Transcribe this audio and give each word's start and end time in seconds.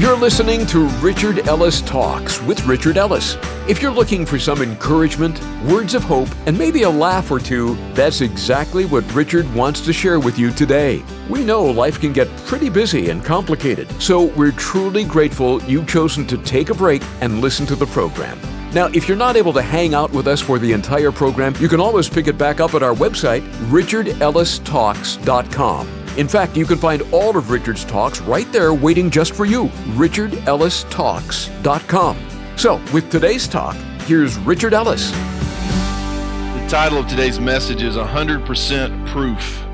You're 0.00 0.16
listening 0.16 0.64
to 0.68 0.86
Richard 1.02 1.46
Ellis 1.46 1.82
Talks 1.82 2.40
with 2.40 2.64
Richard 2.64 2.96
Ellis. 2.96 3.36
If 3.68 3.82
you're 3.82 3.92
looking 3.92 4.24
for 4.24 4.38
some 4.38 4.62
encouragement, 4.62 5.38
words 5.64 5.94
of 5.94 6.02
hope, 6.02 6.30
and 6.46 6.56
maybe 6.56 6.84
a 6.84 6.90
laugh 6.90 7.30
or 7.30 7.38
two, 7.38 7.76
that's 7.92 8.22
exactly 8.22 8.86
what 8.86 9.04
Richard 9.14 9.52
wants 9.52 9.82
to 9.82 9.92
share 9.92 10.18
with 10.18 10.38
you 10.38 10.52
today. 10.52 11.02
We 11.28 11.44
know 11.44 11.66
life 11.66 12.00
can 12.00 12.14
get 12.14 12.34
pretty 12.46 12.70
busy 12.70 13.10
and 13.10 13.22
complicated, 13.22 13.90
so 14.00 14.24
we're 14.24 14.52
truly 14.52 15.04
grateful 15.04 15.62
you've 15.64 15.86
chosen 15.86 16.26
to 16.28 16.38
take 16.38 16.70
a 16.70 16.74
break 16.74 17.02
and 17.20 17.42
listen 17.42 17.66
to 17.66 17.76
the 17.76 17.84
program. 17.84 18.40
Now, 18.72 18.86
if 18.94 19.06
you're 19.06 19.18
not 19.18 19.36
able 19.36 19.52
to 19.52 19.60
hang 19.60 19.92
out 19.92 20.12
with 20.12 20.28
us 20.28 20.40
for 20.40 20.58
the 20.58 20.72
entire 20.72 21.12
program, 21.12 21.54
you 21.60 21.68
can 21.68 21.78
always 21.78 22.08
pick 22.08 22.26
it 22.26 22.38
back 22.38 22.58
up 22.58 22.72
at 22.72 22.82
our 22.82 22.94
website, 22.94 23.42
richardellistalks.com. 23.68 25.99
In 26.16 26.28
fact, 26.28 26.56
you 26.56 26.64
can 26.66 26.78
find 26.78 27.02
all 27.12 27.36
of 27.36 27.50
Richard's 27.50 27.84
talks 27.84 28.20
right 28.20 28.50
there 28.52 28.72
waiting 28.74 29.10
just 29.10 29.34
for 29.34 29.44
you. 29.44 29.64
RichardEllisTalks.com. 29.96 32.16
So, 32.56 32.80
with 32.92 33.08
today's 33.10 33.46
talk, 33.46 33.76
here's 34.06 34.36
Richard 34.38 34.74
Ellis. 34.74 35.10
The 35.10 36.66
title 36.68 36.98
of 36.98 37.06
today's 37.06 37.38
message 37.38 37.82
is 37.82 37.96
100% 37.96 39.06
Proof. 39.08 39.64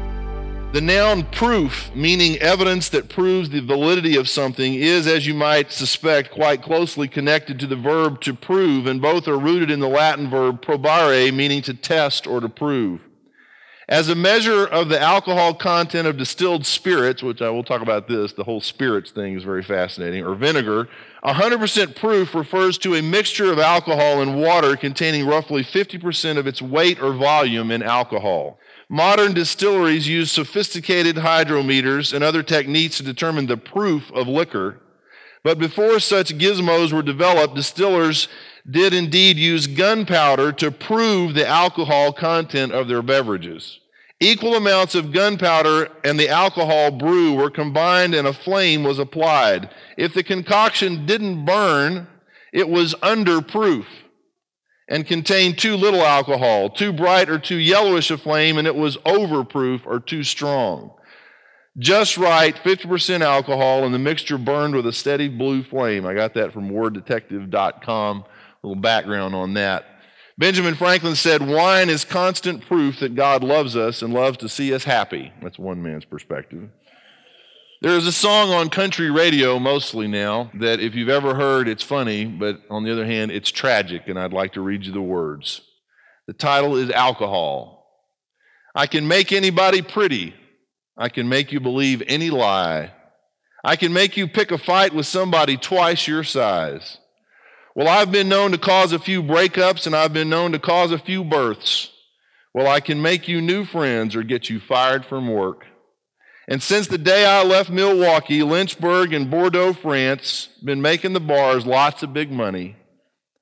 The 0.72 0.80
noun 0.82 1.22
proof, 1.30 1.94
meaning 1.94 2.36
evidence 2.36 2.90
that 2.90 3.08
proves 3.08 3.48
the 3.48 3.60
validity 3.60 4.16
of 4.16 4.28
something, 4.28 4.74
is, 4.74 5.06
as 5.06 5.26
you 5.26 5.32
might 5.32 5.72
suspect, 5.72 6.32
quite 6.32 6.62
closely 6.62 7.08
connected 7.08 7.58
to 7.60 7.66
the 7.66 7.76
verb 7.76 8.20
to 8.20 8.34
prove, 8.34 8.86
and 8.86 9.00
both 9.00 9.26
are 9.26 9.38
rooted 9.38 9.70
in 9.70 9.80
the 9.80 9.88
Latin 9.88 10.28
verb 10.28 10.60
probare, 10.60 11.32
meaning 11.32 11.62
to 11.62 11.72
test 11.72 12.26
or 12.26 12.40
to 12.40 12.50
prove. 12.50 13.00
As 13.88 14.08
a 14.08 14.16
measure 14.16 14.66
of 14.66 14.88
the 14.88 15.00
alcohol 15.00 15.54
content 15.54 16.08
of 16.08 16.16
distilled 16.16 16.66
spirits, 16.66 17.22
which 17.22 17.40
I 17.40 17.50
will 17.50 17.62
talk 17.62 17.82
about 17.82 18.08
this, 18.08 18.32
the 18.32 18.42
whole 18.42 18.60
spirits 18.60 19.12
thing 19.12 19.36
is 19.36 19.44
very 19.44 19.62
fascinating, 19.62 20.24
or 20.24 20.34
vinegar, 20.34 20.88
100% 21.24 21.94
proof 21.94 22.34
refers 22.34 22.78
to 22.78 22.96
a 22.96 23.02
mixture 23.02 23.52
of 23.52 23.60
alcohol 23.60 24.22
and 24.22 24.40
water 24.40 24.74
containing 24.74 25.24
roughly 25.24 25.62
50% 25.62 26.36
of 26.36 26.48
its 26.48 26.60
weight 26.60 27.00
or 27.00 27.12
volume 27.12 27.70
in 27.70 27.84
alcohol. 27.84 28.58
Modern 28.88 29.34
distilleries 29.34 30.08
use 30.08 30.32
sophisticated 30.32 31.16
hydrometers 31.16 32.12
and 32.12 32.24
other 32.24 32.42
techniques 32.42 32.96
to 32.96 33.04
determine 33.04 33.46
the 33.46 33.56
proof 33.56 34.10
of 34.12 34.26
liquor. 34.26 34.80
But 35.44 35.60
before 35.60 36.00
such 36.00 36.36
gizmos 36.36 36.92
were 36.92 37.02
developed, 37.02 37.54
distillers 37.54 38.26
did 38.68 38.92
indeed 38.92 39.36
use 39.36 39.66
gunpowder 39.66 40.52
to 40.52 40.70
prove 40.70 41.34
the 41.34 41.46
alcohol 41.46 42.12
content 42.12 42.72
of 42.72 42.88
their 42.88 43.02
beverages. 43.02 43.78
Equal 44.18 44.54
amounts 44.54 44.94
of 44.94 45.12
gunpowder 45.12 45.90
and 46.02 46.18
the 46.18 46.30
alcohol 46.30 46.90
brew 46.90 47.34
were 47.34 47.50
combined 47.50 48.14
and 48.14 48.26
a 48.26 48.32
flame 48.32 48.82
was 48.82 48.98
applied. 48.98 49.68
If 49.98 50.14
the 50.14 50.22
concoction 50.22 51.04
didn't 51.04 51.44
burn, 51.44 52.08
it 52.52 52.68
was 52.68 52.94
under 53.02 53.42
proof 53.42 53.86
and 54.88 55.06
contained 55.06 55.58
too 55.58 55.76
little 55.76 56.02
alcohol, 56.02 56.70
too 56.70 56.92
bright 56.92 57.28
or 57.28 57.38
too 57.38 57.56
yellowish 57.56 58.10
a 58.10 58.16
flame, 58.16 58.56
and 58.56 58.66
it 58.66 58.76
was 58.76 58.96
overproof 58.98 59.84
or 59.84 60.00
too 60.00 60.22
strong. 60.22 60.92
Just 61.78 62.16
right, 62.16 62.56
50% 62.56 63.20
alcohol, 63.20 63.84
and 63.84 63.92
the 63.92 63.98
mixture 63.98 64.38
burned 64.38 64.74
with 64.74 64.86
a 64.86 64.92
steady 64.92 65.28
blue 65.28 65.62
flame. 65.62 66.06
I 66.06 66.14
got 66.14 66.32
that 66.34 66.52
from 66.52 66.70
worddetective.com 66.70 68.24
A 68.24 68.66
little 68.66 68.80
background 68.80 69.34
on 69.34 69.54
that. 69.54 69.84
Benjamin 70.38 70.74
Franklin 70.74 71.16
said, 71.16 71.46
Wine 71.46 71.88
is 71.88 72.04
constant 72.04 72.66
proof 72.66 73.00
that 73.00 73.14
God 73.14 73.42
loves 73.42 73.74
us 73.74 74.02
and 74.02 74.12
loves 74.12 74.36
to 74.38 74.48
see 74.48 74.74
us 74.74 74.84
happy. 74.84 75.32
That's 75.40 75.58
one 75.58 75.82
man's 75.82 76.04
perspective. 76.04 76.68
There 77.80 77.96
is 77.96 78.06
a 78.06 78.12
song 78.12 78.50
on 78.50 78.68
country 78.68 79.10
radio 79.10 79.58
mostly 79.58 80.06
now 80.08 80.50
that 80.54 80.80
if 80.80 80.94
you've 80.94 81.08
ever 81.08 81.34
heard, 81.34 81.68
it's 81.68 81.82
funny, 81.82 82.26
but 82.26 82.60
on 82.68 82.84
the 82.84 82.92
other 82.92 83.06
hand, 83.06 83.30
it's 83.30 83.50
tragic, 83.50 84.08
and 84.08 84.18
I'd 84.18 84.32
like 84.32 84.54
to 84.54 84.60
read 84.60 84.84
you 84.84 84.92
the 84.92 85.00
words. 85.00 85.62
The 86.26 86.32
title 86.34 86.76
is 86.76 86.90
Alcohol. 86.90 87.86
I 88.74 88.86
can 88.86 89.08
make 89.08 89.32
anybody 89.32 89.80
pretty. 89.80 90.34
I 90.98 91.08
can 91.08 91.28
make 91.28 91.52
you 91.52 91.60
believe 91.60 92.02
any 92.06 92.28
lie. 92.30 92.92
I 93.64 93.76
can 93.76 93.92
make 93.92 94.16
you 94.16 94.28
pick 94.28 94.50
a 94.50 94.58
fight 94.58 94.94
with 94.94 95.06
somebody 95.06 95.56
twice 95.56 96.06
your 96.06 96.24
size. 96.24 96.98
Well, 97.76 97.88
I've 97.88 98.10
been 98.10 98.30
known 98.30 98.52
to 98.52 98.58
cause 98.58 98.94
a 98.94 98.98
few 98.98 99.22
breakups 99.22 99.86
and 99.86 99.94
I've 99.94 100.14
been 100.14 100.30
known 100.30 100.52
to 100.52 100.58
cause 100.58 100.92
a 100.92 100.98
few 100.98 101.22
births. 101.22 101.90
Well, 102.54 102.66
I 102.66 102.80
can 102.80 103.02
make 103.02 103.28
you 103.28 103.42
new 103.42 103.66
friends 103.66 104.16
or 104.16 104.22
get 104.22 104.48
you 104.48 104.60
fired 104.60 105.04
from 105.04 105.28
work. 105.28 105.66
And 106.48 106.62
since 106.62 106.86
the 106.86 106.96
day 106.96 107.26
I 107.26 107.44
left 107.44 107.68
Milwaukee, 107.68 108.42
Lynchburg, 108.42 109.12
and 109.12 109.30
Bordeaux, 109.30 109.74
France, 109.74 110.48
been 110.64 110.80
making 110.80 111.12
the 111.12 111.20
bars 111.20 111.66
lots 111.66 112.02
of 112.02 112.14
big 112.14 112.32
money 112.32 112.76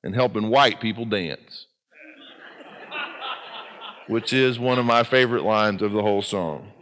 and 0.03 0.13
helping 0.13 0.49
white 0.49 0.81
people 0.81 1.05
dance. 1.05 1.67
Which 4.07 4.33
is 4.33 4.59
one 4.59 4.79
of 4.79 4.85
my 4.85 5.03
favorite 5.03 5.43
lines 5.43 5.81
of 5.81 5.93
the 5.93 6.01
whole 6.01 6.21
song. 6.21 6.73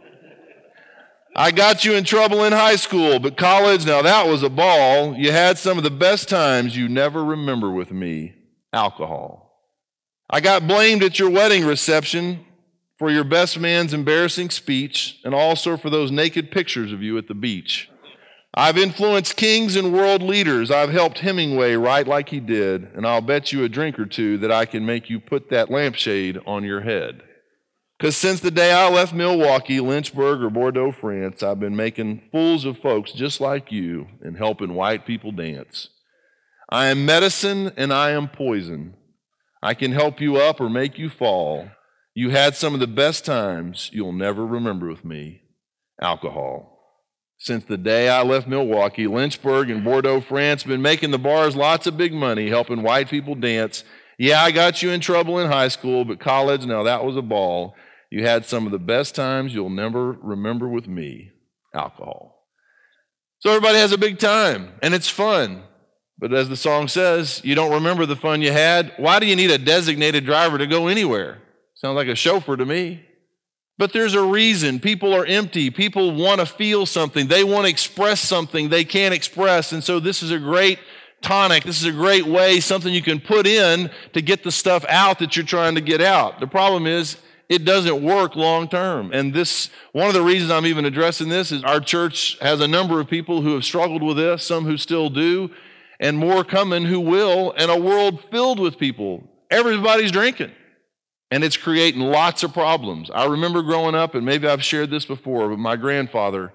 I 1.36 1.50
got 1.50 1.84
you 1.84 1.94
in 1.94 2.04
trouble 2.04 2.44
in 2.44 2.52
high 2.52 2.76
school, 2.76 3.18
but 3.18 3.36
college, 3.36 3.84
now 3.84 4.02
that 4.02 4.28
was 4.28 4.44
a 4.44 4.48
ball. 4.48 5.16
You 5.16 5.32
had 5.32 5.58
some 5.58 5.78
of 5.78 5.84
the 5.84 5.90
best 5.90 6.28
times 6.28 6.76
you 6.76 6.88
never 6.88 7.24
remember 7.24 7.72
with 7.72 7.90
me 7.90 8.34
alcohol. 8.72 9.44
I 10.30 10.40
got 10.40 10.68
blamed 10.68 11.02
at 11.02 11.18
your 11.18 11.30
wedding 11.30 11.64
reception 11.64 12.44
for 12.98 13.10
your 13.10 13.24
best 13.24 13.58
man's 13.58 13.92
embarrassing 13.92 14.50
speech 14.50 15.18
and 15.24 15.34
also 15.34 15.76
for 15.76 15.90
those 15.90 16.12
naked 16.12 16.52
pictures 16.52 16.92
of 16.92 17.02
you 17.02 17.18
at 17.18 17.26
the 17.26 17.34
beach. 17.34 17.90
I've 18.56 18.78
influenced 18.78 19.36
kings 19.36 19.74
and 19.74 19.92
world 19.92 20.22
leaders. 20.22 20.70
I've 20.70 20.90
helped 20.90 21.18
Hemingway 21.18 21.74
write 21.74 22.06
like 22.06 22.28
he 22.28 22.38
did, 22.38 22.84
and 22.94 23.04
I'll 23.04 23.20
bet 23.20 23.52
you 23.52 23.64
a 23.64 23.68
drink 23.68 23.98
or 23.98 24.06
two 24.06 24.38
that 24.38 24.52
I 24.52 24.64
can 24.64 24.86
make 24.86 25.10
you 25.10 25.18
put 25.18 25.50
that 25.50 25.72
lampshade 25.72 26.38
on 26.46 26.62
your 26.62 26.82
head. 26.82 27.22
Because 28.04 28.18
since 28.18 28.40
the 28.40 28.50
day 28.50 28.70
I 28.70 28.90
left 28.90 29.14
Milwaukee, 29.14 29.80
Lynchburg, 29.80 30.42
or 30.42 30.50
Bordeaux, 30.50 30.92
France, 30.92 31.42
I've 31.42 31.58
been 31.58 31.74
making 31.74 32.20
fools 32.30 32.66
of 32.66 32.76
folks 32.76 33.12
just 33.12 33.40
like 33.40 33.72
you 33.72 34.08
and 34.20 34.36
helping 34.36 34.74
white 34.74 35.06
people 35.06 35.32
dance. 35.32 35.88
I 36.68 36.88
am 36.88 37.06
medicine 37.06 37.72
and 37.78 37.94
I 37.94 38.10
am 38.10 38.28
poison. 38.28 38.94
I 39.62 39.72
can 39.72 39.92
help 39.92 40.20
you 40.20 40.36
up 40.36 40.60
or 40.60 40.68
make 40.68 40.98
you 40.98 41.08
fall. 41.08 41.70
You 42.12 42.28
had 42.28 42.54
some 42.54 42.74
of 42.74 42.80
the 42.80 42.86
best 42.86 43.24
times 43.24 43.88
you'll 43.90 44.12
never 44.12 44.44
remember 44.44 44.90
with 44.90 45.06
me 45.06 45.40
alcohol. 45.98 46.78
Since 47.38 47.64
the 47.64 47.78
day 47.78 48.10
I 48.10 48.22
left 48.22 48.46
Milwaukee, 48.46 49.06
Lynchburg 49.06 49.70
and 49.70 49.82
Bordeaux, 49.82 50.20
France, 50.20 50.62
been 50.62 50.82
making 50.82 51.10
the 51.10 51.18
bars 51.18 51.56
lots 51.56 51.86
of 51.86 51.96
big 51.96 52.12
money, 52.12 52.50
helping 52.50 52.82
white 52.82 53.08
people 53.08 53.34
dance. 53.34 53.82
Yeah, 54.18 54.42
I 54.42 54.50
got 54.50 54.82
you 54.82 54.90
in 54.90 55.00
trouble 55.00 55.38
in 55.38 55.50
high 55.50 55.68
school, 55.68 56.04
but 56.04 56.20
college, 56.20 56.66
now 56.66 56.82
that 56.82 57.02
was 57.02 57.16
a 57.16 57.22
ball. 57.22 57.74
You 58.14 58.24
had 58.24 58.46
some 58.46 58.64
of 58.64 58.70
the 58.70 58.78
best 58.78 59.16
times 59.16 59.52
you'll 59.52 59.70
never 59.70 60.12
remember 60.12 60.68
with 60.68 60.86
me 60.86 61.32
alcohol. 61.74 62.46
So 63.40 63.50
everybody 63.50 63.76
has 63.78 63.90
a 63.90 63.98
big 63.98 64.20
time, 64.20 64.70
and 64.84 64.94
it's 64.94 65.08
fun. 65.08 65.64
But 66.16 66.32
as 66.32 66.48
the 66.48 66.56
song 66.56 66.86
says, 66.86 67.40
you 67.42 67.56
don't 67.56 67.72
remember 67.72 68.06
the 68.06 68.14
fun 68.14 68.40
you 68.40 68.52
had. 68.52 68.92
Why 68.98 69.18
do 69.18 69.26
you 69.26 69.34
need 69.34 69.50
a 69.50 69.58
designated 69.58 70.24
driver 70.24 70.58
to 70.58 70.68
go 70.68 70.86
anywhere? 70.86 71.42
Sounds 71.74 71.96
like 71.96 72.06
a 72.06 72.14
chauffeur 72.14 72.56
to 72.56 72.64
me. 72.64 73.04
But 73.78 73.92
there's 73.92 74.14
a 74.14 74.22
reason. 74.22 74.78
People 74.78 75.12
are 75.12 75.26
empty. 75.26 75.72
People 75.72 76.14
want 76.14 76.38
to 76.38 76.46
feel 76.46 76.86
something. 76.86 77.26
They 77.26 77.42
want 77.42 77.64
to 77.64 77.70
express 77.70 78.20
something 78.20 78.68
they 78.68 78.84
can't 78.84 79.12
express. 79.12 79.72
And 79.72 79.82
so 79.82 79.98
this 79.98 80.22
is 80.22 80.30
a 80.30 80.38
great 80.38 80.78
tonic. 81.20 81.64
This 81.64 81.80
is 81.80 81.86
a 81.86 81.90
great 81.90 82.26
way, 82.26 82.60
something 82.60 82.94
you 82.94 83.02
can 83.02 83.18
put 83.18 83.48
in 83.48 83.90
to 84.12 84.22
get 84.22 84.44
the 84.44 84.52
stuff 84.52 84.84
out 84.88 85.18
that 85.18 85.34
you're 85.34 85.44
trying 85.44 85.74
to 85.74 85.80
get 85.80 86.00
out. 86.00 86.38
The 86.38 86.46
problem 86.46 86.86
is 86.86 87.16
it 87.48 87.64
doesn't 87.64 88.02
work 88.02 88.36
long 88.36 88.68
term. 88.68 89.10
And 89.12 89.34
this, 89.34 89.70
one 89.92 90.08
of 90.08 90.14
the 90.14 90.22
reasons 90.22 90.50
I'm 90.50 90.66
even 90.66 90.84
addressing 90.84 91.28
this 91.28 91.52
is 91.52 91.62
our 91.64 91.80
church 91.80 92.38
has 92.40 92.60
a 92.60 92.68
number 92.68 93.00
of 93.00 93.08
people 93.08 93.42
who 93.42 93.54
have 93.54 93.64
struggled 93.64 94.02
with 94.02 94.16
this, 94.16 94.44
some 94.44 94.64
who 94.64 94.76
still 94.76 95.10
do, 95.10 95.50
and 96.00 96.16
more 96.16 96.44
coming 96.44 96.84
who 96.84 97.00
will, 97.00 97.52
and 97.56 97.70
a 97.70 97.78
world 97.78 98.24
filled 98.30 98.58
with 98.58 98.78
people. 98.78 99.28
Everybody's 99.50 100.10
drinking. 100.10 100.52
And 101.30 101.42
it's 101.42 101.56
creating 101.56 102.00
lots 102.00 102.42
of 102.44 102.52
problems. 102.52 103.10
I 103.12 103.26
remember 103.26 103.62
growing 103.62 103.94
up, 103.94 104.14
and 104.14 104.24
maybe 104.24 104.46
I've 104.46 104.62
shared 104.62 104.90
this 104.90 105.04
before, 105.04 105.48
but 105.48 105.58
my 105.58 105.74
grandfather, 105.76 106.52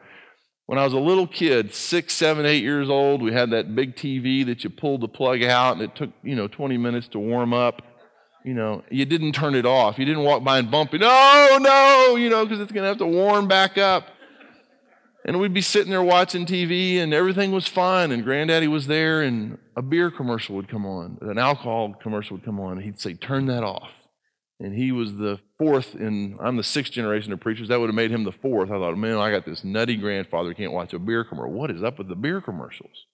when 0.68 0.80
I 0.80 0.86
was 0.86 0.94
a 0.94 1.00
little 1.00 1.28
kid, 1.28 1.74
six, 1.74 2.14
seven, 2.14 2.46
eight 2.46 2.64
years 2.64 2.90
old, 2.90 3.22
we 3.22 3.34
had 3.34 3.50
that 3.50 3.76
big 3.76 3.96
TV 3.96 4.46
that 4.46 4.64
you 4.64 4.70
pulled 4.70 5.02
the 5.02 5.08
plug 5.08 5.44
out, 5.44 5.74
and 5.74 5.82
it 5.82 5.96
took, 5.96 6.12
you 6.24 6.36
know, 6.36 6.48
20 6.48 6.78
minutes 6.78 7.08
to 7.10 7.20
warm 7.20 7.54
up 7.54 7.82
you 8.44 8.54
know, 8.54 8.84
you 8.90 9.06
didn't 9.06 9.34
turn 9.34 9.56
it 9.56 9.66
off. 9.66 10.00
You 10.00 10.06
didn't 10.06 10.24
walk 10.24 10.44
by 10.44 10.60
and 10.60 10.72
bump 10.72 10.94
it. 10.94 11.00
No, 11.00 11.58
no, 11.60 12.16
you 12.16 12.30
know, 12.30 12.46
because 12.46 12.60
it's 12.60 12.72
going 12.72 12.84
to 12.84 12.88
have 12.88 12.98
to 13.00 13.06
warm 13.06 13.48
back 13.48 13.78
up. 13.78 14.08
And 15.26 15.40
we'd 15.40 15.54
be 15.54 15.62
sitting 15.62 15.92
there 15.92 16.02
watching 16.02 16.46
TV 16.46 16.98
and 16.98 17.14
everything 17.14 17.52
was 17.52 17.68
fine. 17.68 18.12
And 18.12 18.24
granddaddy 18.24 18.68
was 18.68 18.88
there 18.88 19.22
and 19.22 19.58
a 19.76 19.82
beer 19.82 20.10
commercial 20.10 20.56
would 20.56 20.70
come 20.70 20.86
on, 20.86 21.18
an 21.22 21.38
alcohol 21.38 21.94
commercial 22.02 22.38
would 22.38 22.46
come 22.46 22.60
on. 22.60 22.74
And 22.74 22.84
he'd 22.84 23.00
say, 23.00 23.14
turn 23.14 23.46
that 23.48 23.64
off. 23.64 23.90
And 24.62 24.74
he 24.74 24.92
was 24.92 25.16
the 25.16 25.40
fourth 25.58 25.96
in, 25.96 26.38
I'm 26.42 26.58
the 26.58 26.64
sixth 26.64 26.92
generation 26.92 27.32
of 27.32 27.40
preachers. 27.40 27.70
That 27.70 27.80
would 27.80 27.88
have 27.88 27.96
made 27.96 28.12
him 28.12 28.24
the 28.24 28.32
fourth. 28.32 28.70
I 28.70 28.74
thought, 28.74 28.98
man, 28.98 29.18
I 29.18 29.32
got 29.32 29.46
this 29.46 29.64
nutty 29.64 29.96
grandfather 29.96 30.50
who 30.50 30.56
can't 30.56 30.74
watch 30.74 30.94
a 30.94 31.00
beer 31.00 31.24
commercial. 31.24 31.54
What 31.54 31.72
is 31.72 31.84
up 31.84 31.98
with 31.98 32.10
the 32.10 32.16
beer 32.16 32.42
commercials? 32.42 33.06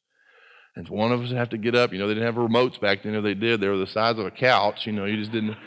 And 0.76 0.88
one 0.90 1.12
of 1.12 1.22
us 1.22 1.30
would 1.30 1.38
have 1.38 1.50
to 1.50 1.58
get 1.58 1.76
up. 1.76 1.94
You 1.94 2.00
know, 2.00 2.08
they 2.08 2.16
didn't 2.16 2.26
have 2.26 2.36
remotes 2.36 2.80
back 2.80 3.04
then. 3.04 3.16
If 3.16 3.24
they 3.24 3.34
did, 3.34 3.62
they 3.62 3.68
were 3.68 3.78
the 3.78 3.88
size 3.88 4.18
of 4.18 4.26
a 4.26 4.32
couch. 4.32 4.86
You 4.86 4.92
know, 4.94 5.06
you 5.06 5.18
just 5.18 5.32
didn't. 5.32 5.56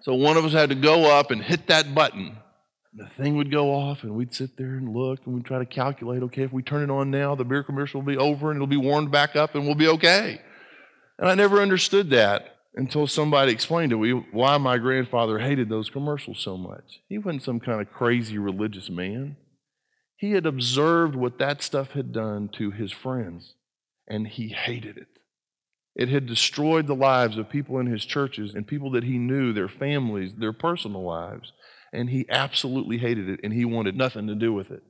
So 0.00 0.14
one 0.14 0.36
of 0.36 0.44
us 0.44 0.52
had 0.52 0.68
to 0.68 0.76
go 0.76 1.18
up 1.18 1.32
and 1.32 1.42
hit 1.42 1.66
that 1.66 1.92
button. 1.92 2.38
The 2.94 3.08
thing 3.18 3.36
would 3.36 3.50
go 3.50 3.74
off, 3.74 4.04
and 4.04 4.14
we'd 4.14 4.32
sit 4.32 4.56
there 4.56 4.76
and 4.76 4.94
look, 4.94 5.18
and 5.26 5.34
we'd 5.34 5.44
try 5.44 5.58
to 5.58 5.66
calculate 5.66 6.22
okay, 6.22 6.44
if 6.44 6.52
we 6.52 6.62
turn 6.62 6.88
it 6.88 6.90
on 6.90 7.10
now, 7.10 7.34
the 7.34 7.44
beer 7.44 7.62
commercial 7.62 8.00
will 8.00 8.06
be 8.06 8.16
over, 8.16 8.50
and 8.50 8.56
it'll 8.56 8.68
be 8.68 8.76
warmed 8.76 9.10
back 9.10 9.36
up, 9.36 9.54
and 9.54 9.66
we'll 9.66 9.74
be 9.74 9.88
okay. 9.88 10.40
And 11.18 11.28
I 11.28 11.34
never 11.34 11.60
understood 11.60 12.10
that 12.10 12.56
until 12.74 13.06
somebody 13.06 13.52
explained 13.52 13.90
to 13.90 13.98
me 13.98 14.12
why 14.30 14.56
my 14.56 14.78
grandfather 14.78 15.40
hated 15.40 15.68
those 15.68 15.90
commercials 15.90 16.38
so 16.38 16.56
much. 16.56 17.00
He 17.08 17.18
wasn't 17.18 17.42
some 17.42 17.60
kind 17.60 17.80
of 17.80 17.92
crazy 17.92 18.38
religious 18.38 18.88
man. 18.88 19.36
He 20.16 20.32
had 20.32 20.46
observed 20.46 21.14
what 21.14 21.38
that 21.38 21.62
stuff 21.62 21.90
had 21.92 22.12
done 22.12 22.48
to 22.54 22.70
his 22.70 22.92
friends, 22.92 23.54
and 24.08 24.26
he 24.26 24.48
hated 24.48 24.96
it. 24.96 25.06
It 25.94 26.08
had 26.08 26.26
destroyed 26.26 26.86
the 26.86 26.94
lives 26.94 27.36
of 27.38 27.50
people 27.50 27.78
in 27.78 27.86
his 27.86 28.04
churches 28.04 28.54
and 28.54 28.66
people 28.66 28.90
that 28.92 29.04
he 29.04 29.18
knew, 29.18 29.52
their 29.52 29.68
families, 29.68 30.34
their 30.36 30.52
personal 30.52 31.02
lives. 31.02 31.52
And 31.92 32.10
he 32.10 32.26
absolutely 32.28 32.98
hated 32.98 33.28
it, 33.28 33.40
and 33.42 33.52
he 33.52 33.64
wanted 33.64 33.96
nothing 33.96 34.26
to 34.26 34.34
do 34.34 34.52
with 34.52 34.70
it. 34.70 34.82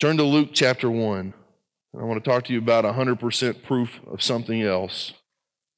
Turn 0.00 0.16
to 0.16 0.24
Luke 0.24 0.50
chapter 0.52 0.90
1. 0.90 1.34
I 1.98 2.04
want 2.04 2.22
to 2.22 2.28
talk 2.28 2.44
to 2.44 2.52
you 2.52 2.58
about 2.58 2.84
100% 2.84 3.62
proof 3.62 4.00
of 4.10 4.22
something 4.22 4.62
else. 4.62 5.12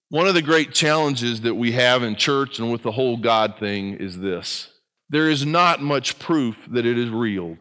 One 0.09 0.27
of 0.27 0.35
the 0.35 0.43
great 0.43 0.73
challenges 0.73 1.43
that 1.43 1.57
we 1.57 1.73
have 1.73 2.03
in 2.03 2.15
church 2.15 2.59
and 2.59 2.71
with 2.71 2.83
the 2.83 2.93
whole 2.93 3.17
God 3.17 3.59
thing 3.59 3.95
is 3.95 4.19
this 4.19 4.69
there 5.11 5.29
is 5.29 5.45
not 5.45 5.83
much 5.83 6.19
proof 6.19 6.57
that 6.71 6.87
it 6.87 6.97
is 6.97 7.11
real. 7.11 7.59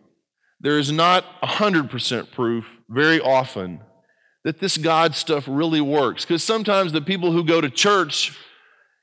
There 0.60 0.80
is 0.80 0.92
not 0.92 1.26
100% 1.42 2.32
proof 2.32 2.66
very 2.90 3.20
often 3.20 3.82
that 4.46 4.60
this 4.60 4.78
God 4.78 5.16
stuff 5.16 5.44
really 5.48 5.82
works. 5.82 6.24
Because 6.24 6.44
sometimes 6.44 6.94
the 6.94 7.02
people 7.02 7.32
who 7.32 7.44
go 7.44 7.60
to 7.60 7.70
church, 7.70 8.38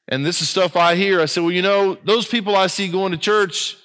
and 0.08 0.24
this 0.24 0.40
is 0.40 0.48
stuff 0.48 0.76
I 0.76 0.94
hear, 0.94 1.20
I 1.20 1.26
say, 1.26 1.40
well, 1.40 1.50
you 1.50 1.62
know, 1.62 1.98
those 2.04 2.26
people 2.26 2.54
I 2.54 2.68
see 2.68 2.86
going 2.86 3.10
to 3.10 3.18
church, 3.18 3.76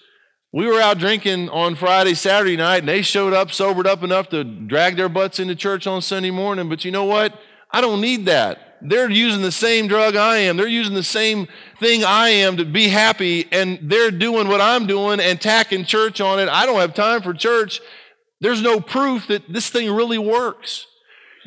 we 0.53 0.67
were 0.67 0.79
out 0.79 0.99
drinking 0.99 1.49
on 1.49 1.73
Friday, 1.73 2.13
Saturday 2.13 2.55
night, 2.55 2.79
and 2.79 2.87
they 2.87 3.01
showed 3.01 3.33
up 3.33 3.51
sobered 3.51 3.87
up 3.87 4.03
enough 4.03 4.29
to 4.29 4.43
drag 4.43 4.97
their 4.97 5.09
butts 5.09 5.39
into 5.39 5.55
church 5.55 5.87
on 5.87 6.03
Sunday 6.03 6.29
morning. 6.29 6.69
But 6.69 6.85
you 6.85 6.91
know 6.91 7.05
what? 7.05 7.37
I 7.71 7.81
don't 7.81 8.01
need 8.01 8.27
that. 8.27 8.77
They're 8.79 9.09
using 9.09 9.41
the 9.41 9.51
same 9.51 9.87
drug 9.87 10.15
I 10.15 10.37
am. 10.37 10.57
They're 10.57 10.67
using 10.67 10.93
the 10.93 11.01
same 11.01 11.47
thing 11.79 12.03
I 12.03 12.29
am 12.29 12.57
to 12.57 12.65
be 12.65 12.87
happy, 12.89 13.47
and 13.51 13.79
they're 13.81 14.11
doing 14.11 14.47
what 14.47 14.61
I'm 14.61 14.85
doing 14.85 15.19
and 15.19 15.41
tacking 15.41 15.85
church 15.85 16.21
on 16.21 16.39
it. 16.39 16.49
I 16.49 16.67
don't 16.67 16.79
have 16.79 16.93
time 16.93 17.23
for 17.23 17.33
church. 17.33 17.81
There's 18.41 18.61
no 18.61 18.79
proof 18.79 19.25
that 19.29 19.51
this 19.51 19.71
thing 19.71 19.91
really 19.91 20.19
works. 20.19 20.85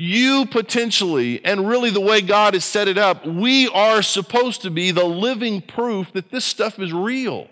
You 0.02 0.46
potentially, 0.46 1.44
and 1.44 1.68
really 1.68 1.90
the 1.90 2.00
way 2.00 2.22
God 2.22 2.54
has 2.54 2.64
set 2.64 2.88
it 2.88 2.96
up, 2.96 3.26
we 3.26 3.68
are 3.68 4.00
supposed 4.00 4.62
to 4.62 4.70
be 4.70 4.92
the 4.92 5.04
living 5.04 5.60
proof 5.60 6.10
that 6.14 6.30
this 6.30 6.46
stuff 6.46 6.78
is 6.78 6.90
real. 6.90 7.48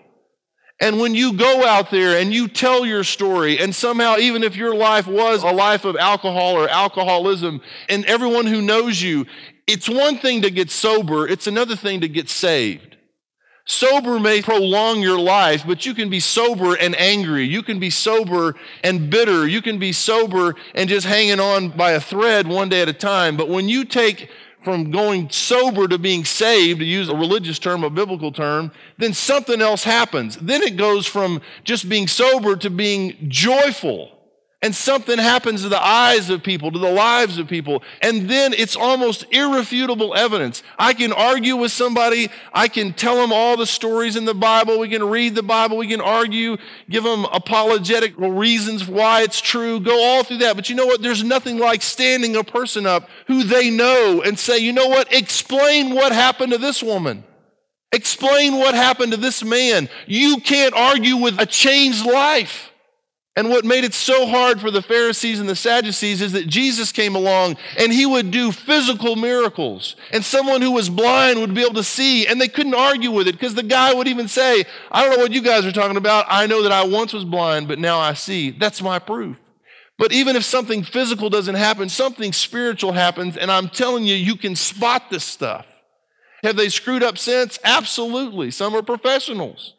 And 0.79 0.99
when 0.99 1.13
you 1.13 1.33
go 1.33 1.63
out 1.63 1.91
there 1.91 2.19
and 2.19 2.33
you 2.33 2.47
tell 2.47 2.87
your 2.87 3.03
story, 3.03 3.59
and 3.59 3.75
somehow, 3.75 4.17
even 4.17 4.41
if 4.41 4.55
your 4.55 4.73
life 4.73 5.05
was 5.05 5.43
a 5.43 5.51
life 5.51 5.85
of 5.85 5.95
alcohol 5.95 6.55
or 6.55 6.67
alcoholism, 6.67 7.61
and 7.87 8.03
everyone 8.05 8.47
who 8.47 8.63
knows 8.63 8.99
you, 8.99 9.27
it's 9.67 9.87
one 9.87 10.17
thing 10.17 10.41
to 10.41 10.49
get 10.49 10.71
sober, 10.71 11.27
it's 11.27 11.45
another 11.45 11.75
thing 11.75 12.01
to 12.01 12.07
get 12.07 12.29
saved. 12.29 12.97
Sober 13.69 14.19
may 14.19 14.41
prolong 14.41 14.99
your 14.99 15.19
life, 15.19 15.63
but 15.63 15.85
you 15.85 15.93
can 15.93 16.09
be 16.09 16.19
sober 16.19 16.73
and 16.73 16.99
angry. 16.99 17.45
You 17.45 17.61
can 17.61 17.79
be 17.79 17.91
sober 17.91 18.55
and 18.83 19.11
bitter. 19.11 19.47
You 19.47 19.61
can 19.61 19.77
be 19.77 19.91
sober 19.91 20.55
and 20.73 20.89
just 20.89 21.05
hanging 21.05 21.39
on 21.39 21.69
by 21.69 21.91
a 21.91 22.01
thread 22.01 22.47
one 22.47 22.69
day 22.69 22.81
at 22.81 22.89
a 22.89 22.93
time. 22.93 23.37
But 23.37 23.47
when 23.47 23.69
you 23.69 23.85
take 23.85 24.31
from 24.63 24.89
going 24.89 25.29
sober 25.29 25.87
to 25.87 25.99
being 25.99 26.25
saved, 26.25 26.79
to 26.79 26.85
use 26.85 27.09
a 27.09 27.15
religious 27.15 27.59
term, 27.59 27.83
a 27.83 27.91
biblical 27.91 28.31
term, 28.31 28.71
then 28.97 29.13
something 29.13 29.61
else 29.61 29.83
happens. 29.83 30.37
Then 30.37 30.63
it 30.63 30.75
goes 30.75 31.05
from 31.05 31.39
just 31.63 31.87
being 31.87 32.07
sober 32.07 32.55
to 32.55 32.71
being 32.71 33.17
joyful. 33.27 34.18
And 34.61 34.75
something 34.75 35.17
happens 35.17 35.61
to 35.61 35.69
the 35.69 35.81
eyes 35.81 36.29
of 36.29 36.43
people, 36.43 36.69
to 36.69 36.79
the 36.79 36.91
lives 36.91 37.37
of 37.37 37.47
people. 37.47 37.81
And 38.01 38.29
then 38.29 38.51
it's 38.51 38.75
almost 38.75 39.25
irrefutable 39.31 40.13
evidence. 40.13 40.63
I 40.77 40.93
can 40.93 41.13
argue 41.13 41.55
with 41.55 41.71
somebody. 41.71 42.29
I 42.51 42.67
can 42.67 42.91
tell 42.91 43.15
them 43.15 43.31
all 43.31 43.55
the 43.55 43.65
stories 43.65 44.17
in 44.17 44.25
the 44.25 44.33
Bible. 44.33 44.77
We 44.77 44.89
can 44.89 45.01
read 45.01 45.35
the 45.35 45.43
Bible. 45.43 45.77
We 45.77 45.87
can 45.87 46.01
argue, 46.01 46.57
give 46.89 47.05
them 47.05 47.23
apologetic 47.31 48.13
reasons 48.17 48.85
why 48.85 49.21
it's 49.21 49.39
true, 49.39 49.79
go 49.79 50.03
all 50.03 50.25
through 50.25 50.39
that. 50.39 50.57
But 50.57 50.69
you 50.69 50.75
know 50.75 50.87
what? 50.87 51.01
There's 51.01 51.23
nothing 51.23 51.57
like 51.57 51.81
standing 51.81 52.35
a 52.35 52.43
person 52.43 52.85
up 52.85 53.07
who 53.27 53.45
they 53.45 53.69
know 53.69 54.21
and 54.25 54.37
say, 54.37 54.57
you 54.57 54.73
know 54.73 54.87
what? 54.87 55.13
Explain 55.13 55.95
what 55.95 56.11
happened 56.11 56.51
to 56.51 56.57
this 56.57 56.83
woman. 56.83 57.23
Explain 57.93 58.57
what 58.57 58.75
happened 58.75 59.13
to 59.13 59.17
this 59.17 59.41
man. 59.41 59.87
You 60.05 60.41
can't 60.41 60.73
argue 60.73 61.15
with 61.15 61.39
a 61.39 61.45
changed 61.45 62.05
life. 62.05 62.68
And 63.39 63.49
what 63.49 63.63
made 63.63 63.85
it 63.85 63.93
so 63.93 64.27
hard 64.27 64.59
for 64.59 64.69
the 64.69 64.81
Pharisees 64.81 65.39
and 65.39 65.47
the 65.47 65.55
Sadducees 65.55 66.21
is 66.21 66.33
that 66.33 66.45
Jesus 66.45 66.91
came 66.91 67.15
along 67.15 67.55
and 67.77 67.89
he 67.89 68.05
would 68.05 68.31
do 68.31 68.51
physical 68.51 69.15
miracles. 69.15 69.95
And 70.11 70.25
someone 70.25 70.61
who 70.61 70.71
was 70.71 70.89
blind 70.89 71.39
would 71.39 71.53
be 71.53 71.61
able 71.61 71.75
to 71.75 71.83
see, 71.85 72.27
and 72.27 72.41
they 72.41 72.49
couldn't 72.49 72.73
argue 72.73 73.11
with 73.11 73.29
it 73.29 73.31
because 73.31 73.55
the 73.55 73.63
guy 73.63 73.93
would 73.93 74.09
even 74.09 74.27
say, 74.27 74.65
I 74.91 75.05
don't 75.05 75.15
know 75.15 75.23
what 75.23 75.31
you 75.31 75.41
guys 75.41 75.65
are 75.65 75.71
talking 75.71 75.95
about. 75.95 76.25
I 76.27 76.47
know 76.47 76.63
that 76.63 76.73
I 76.73 76.83
once 76.83 77.13
was 77.13 77.23
blind, 77.23 77.69
but 77.69 77.79
now 77.79 77.97
I 77.97 78.13
see. 78.13 78.49
That's 78.51 78.81
my 78.81 78.99
proof. 78.99 79.37
But 79.97 80.11
even 80.11 80.35
if 80.35 80.43
something 80.43 80.83
physical 80.83 81.29
doesn't 81.29 81.55
happen, 81.55 81.87
something 81.87 82.33
spiritual 82.33 82.91
happens, 82.91 83.37
and 83.37 83.49
I'm 83.49 83.69
telling 83.69 84.03
you, 84.03 84.15
you 84.15 84.35
can 84.35 84.57
spot 84.57 85.09
this 85.09 85.23
stuff. 85.23 85.65
Have 86.43 86.57
they 86.57 86.67
screwed 86.67 87.03
up 87.03 87.17
since? 87.17 87.57
Absolutely. 87.63 88.51
Some 88.51 88.75
are 88.75 88.83
professionals. 88.83 89.75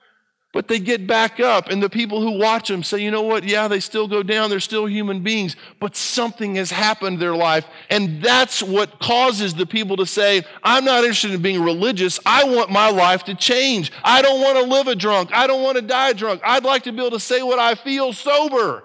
But 0.52 0.66
they 0.66 0.80
get 0.80 1.06
back 1.06 1.38
up, 1.38 1.68
and 1.68 1.80
the 1.80 1.88
people 1.88 2.20
who 2.20 2.36
watch 2.36 2.66
them 2.66 2.82
say, 2.82 2.98
you 2.98 3.12
know 3.12 3.22
what? 3.22 3.44
Yeah, 3.44 3.68
they 3.68 3.78
still 3.78 4.08
go 4.08 4.24
down. 4.24 4.50
They're 4.50 4.58
still 4.58 4.86
human 4.86 5.22
beings, 5.22 5.54
but 5.78 5.94
something 5.94 6.56
has 6.56 6.72
happened 6.72 7.14
in 7.14 7.20
their 7.20 7.36
life. 7.36 7.64
And 7.88 8.20
that's 8.20 8.60
what 8.60 8.98
causes 8.98 9.54
the 9.54 9.64
people 9.64 9.96
to 9.98 10.06
say, 10.06 10.42
I'm 10.64 10.84
not 10.84 11.04
interested 11.04 11.30
in 11.30 11.40
being 11.40 11.62
religious. 11.62 12.18
I 12.26 12.42
want 12.44 12.68
my 12.68 12.90
life 12.90 13.22
to 13.24 13.36
change. 13.36 13.92
I 14.02 14.22
don't 14.22 14.40
want 14.40 14.58
to 14.58 14.64
live 14.64 14.88
a 14.88 14.96
drunk. 14.96 15.30
I 15.32 15.46
don't 15.46 15.62
want 15.62 15.76
to 15.76 15.82
die 15.82 16.14
drunk. 16.14 16.40
I'd 16.44 16.64
like 16.64 16.82
to 16.82 16.92
be 16.92 16.98
able 16.98 17.12
to 17.12 17.20
say 17.20 17.42
what 17.42 17.60
I 17.60 17.76
feel 17.76 18.12
sober. 18.12 18.82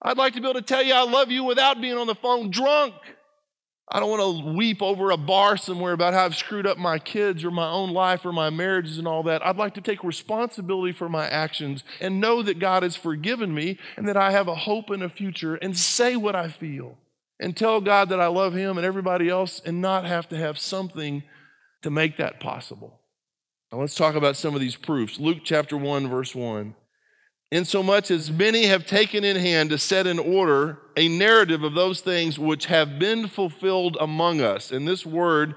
I'd 0.00 0.16
like 0.16 0.34
to 0.34 0.40
be 0.40 0.48
able 0.48 0.60
to 0.60 0.66
tell 0.66 0.82
you 0.82 0.94
I 0.94 1.02
love 1.02 1.32
you 1.32 1.42
without 1.42 1.80
being 1.80 1.98
on 1.98 2.06
the 2.06 2.14
phone 2.14 2.50
drunk. 2.50 2.94
I 3.94 4.00
don't 4.00 4.08
want 4.08 4.38
to 4.38 4.52
weep 4.54 4.80
over 4.80 5.10
a 5.10 5.18
bar 5.18 5.58
somewhere 5.58 5.92
about 5.92 6.14
how 6.14 6.24
I've 6.24 6.34
screwed 6.34 6.66
up 6.66 6.78
my 6.78 6.98
kids 6.98 7.44
or 7.44 7.50
my 7.50 7.68
own 7.68 7.90
life 7.90 8.24
or 8.24 8.32
my 8.32 8.48
marriages 8.48 8.96
and 8.96 9.06
all 9.06 9.22
that. 9.24 9.44
I'd 9.44 9.58
like 9.58 9.74
to 9.74 9.82
take 9.82 10.02
responsibility 10.02 10.92
for 10.92 11.10
my 11.10 11.28
actions 11.28 11.84
and 12.00 12.18
know 12.18 12.42
that 12.42 12.58
God 12.58 12.84
has 12.84 12.96
forgiven 12.96 13.54
me 13.54 13.78
and 13.98 14.08
that 14.08 14.16
I 14.16 14.30
have 14.30 14.48
a 14.48 14.54
hope 14.54 14.88
and 14.88 15.02
a 15.02 15.10
future 15.10 15.56
and 15.56 15.76
say 15.76 16.16
what 16.16 16.34
I 16.34 16.48
feel 16.48 16.96
and 17.38 17.54
tell 17.54 17.82
God 17.82 18.08
that 18.08 18.20
I 18.20 18.28
love 18.28 18.54
Him 18.54 18.78
and 18.78 18.86
everybody 18.86 19.28
else 19.28 19.60
and 19.62 19.82
not 19.82 20.06
have 20.06 20.26
to 20.30 20.38
have 20.38 20.58
something 20.58 21.22
to 21.82 21.90
make 21.90 22.16
that 22.16 22.40
possible. 22.40 22.98
Now 23.70 23.80
let's 23.80 23.94
talk 23.94 24.14
about 24.14 24.38
some 24.38 24.54
of 24.54 24.62
these 24.62 24.76
proofs. 24.76 25.20
Luke 25.20 25.40
chapter 25.44 25.76
1, 25.76 26.08
verse 26.08 26.34
1 26.34 26.74
insomuch 27.52 28.10
as 28.10 28.30
many 28.30 28.64
have 28.64 28.86
taken 28.86 29.24
in 29.24 29.36
hand 29.36 29.68
to 29.70 29.76
set 29.76 30.06
in 30.06 30.18
order 30.18 30.78
a 30.96 31.06
narrative 31.06 31.62
of 31.62 31.74
those 31.74 32.00
things 32.00 32.38
which 32.38 32.64
have 32.66 32.98
been 32.98 33.28
fulfilled 33.28 33.98
among 34.00 34.40
us. 34.40 34.72
And 34.72 34.88
this 34.88 35.04
word 35.04 35.54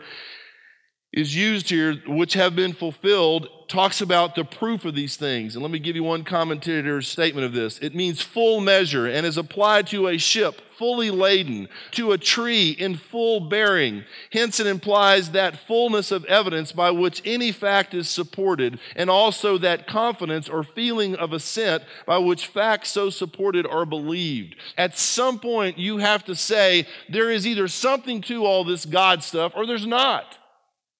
is 1.16 1.36
used 1.36 1.70
here, 1.70 1.96
which 2.06 2.34
have 2.34 2.56
been 2.56 2.74
fulfilled, 2.74 3.48
talks 3.68 4.02
about 4.02 4.36
the 4.36 4.44
proof 4.44 4.86
of 4.86 4.94
these 4.94 5.16
things. 5.16 5.56
And 5.56 5.64
let 5.64 5.72
me 5.72 5.80
give 5.80 5.96
you 5.96 6.04
one 6.04 6.24
commentator's 6.24 7.08
statement 7.08 7.46
of 7.46 7.54
this. 7.54 7.80
It 7.80 7.96
means 7.96 8.22
full 8.22 8.60
measure 8.60 9.08
and 9.08 9.26
is 9.26 9.38
applied 9.38 9.88
to 9.88 10.08
a 10.08 10.18
ship 10.18 10.62
fully 10.78 11.10
laden, 11.10 11.70
to 11.92 12.12
a 12.12 12.18
tree 12.18 12.72
in 12.72 12.96
full 12.96 13.40
bearing. 13.40 14.04
Hence, 14.34 14.60
it 14.60 14.68
implies 14.68 15.32
that 15.32 15.58
fullness 15.58 16.12
of 16.12 16.26
evidence 16.26 16.74
by 16.74 16.92
which 16.92 17.22
any 17.24 17.54
fact 17.54 17.94
is 17.94 18.10
supported, 18.10 18.78
and 18.96 19.10
also 19.10 19.58
that 19.58 19.88
confidence 19.88 20.50
or 20.50 20.64
feeling 20.64 21.16
of 21.16 21.32
assent 21.32 21.82
by 22.06 22.18
which 22.18 22.48
facts 22.48 22.90
so 22.90 23.10
supported 23.10 23.66
are 23.66 23.86
believed. 23.86 24.58
At 24.78 24.98
some 24.98 25.40
point, 25.40 25.78
you 25.78 26.00
have 26.00 26.26
to 26.26 26.36
say 26.36 26.86
there 27.08 27.32
is 27.32 27.48
either 27.48 27.70
something 27.70 28.22
to 28.24 28.46
all 28.46 28.66
this 28.66 28.86
God 28.86 29.24
stuff 29.24 29.54
or 29.56 29.66
there's 29.66 29.88
not. 29.88 30.38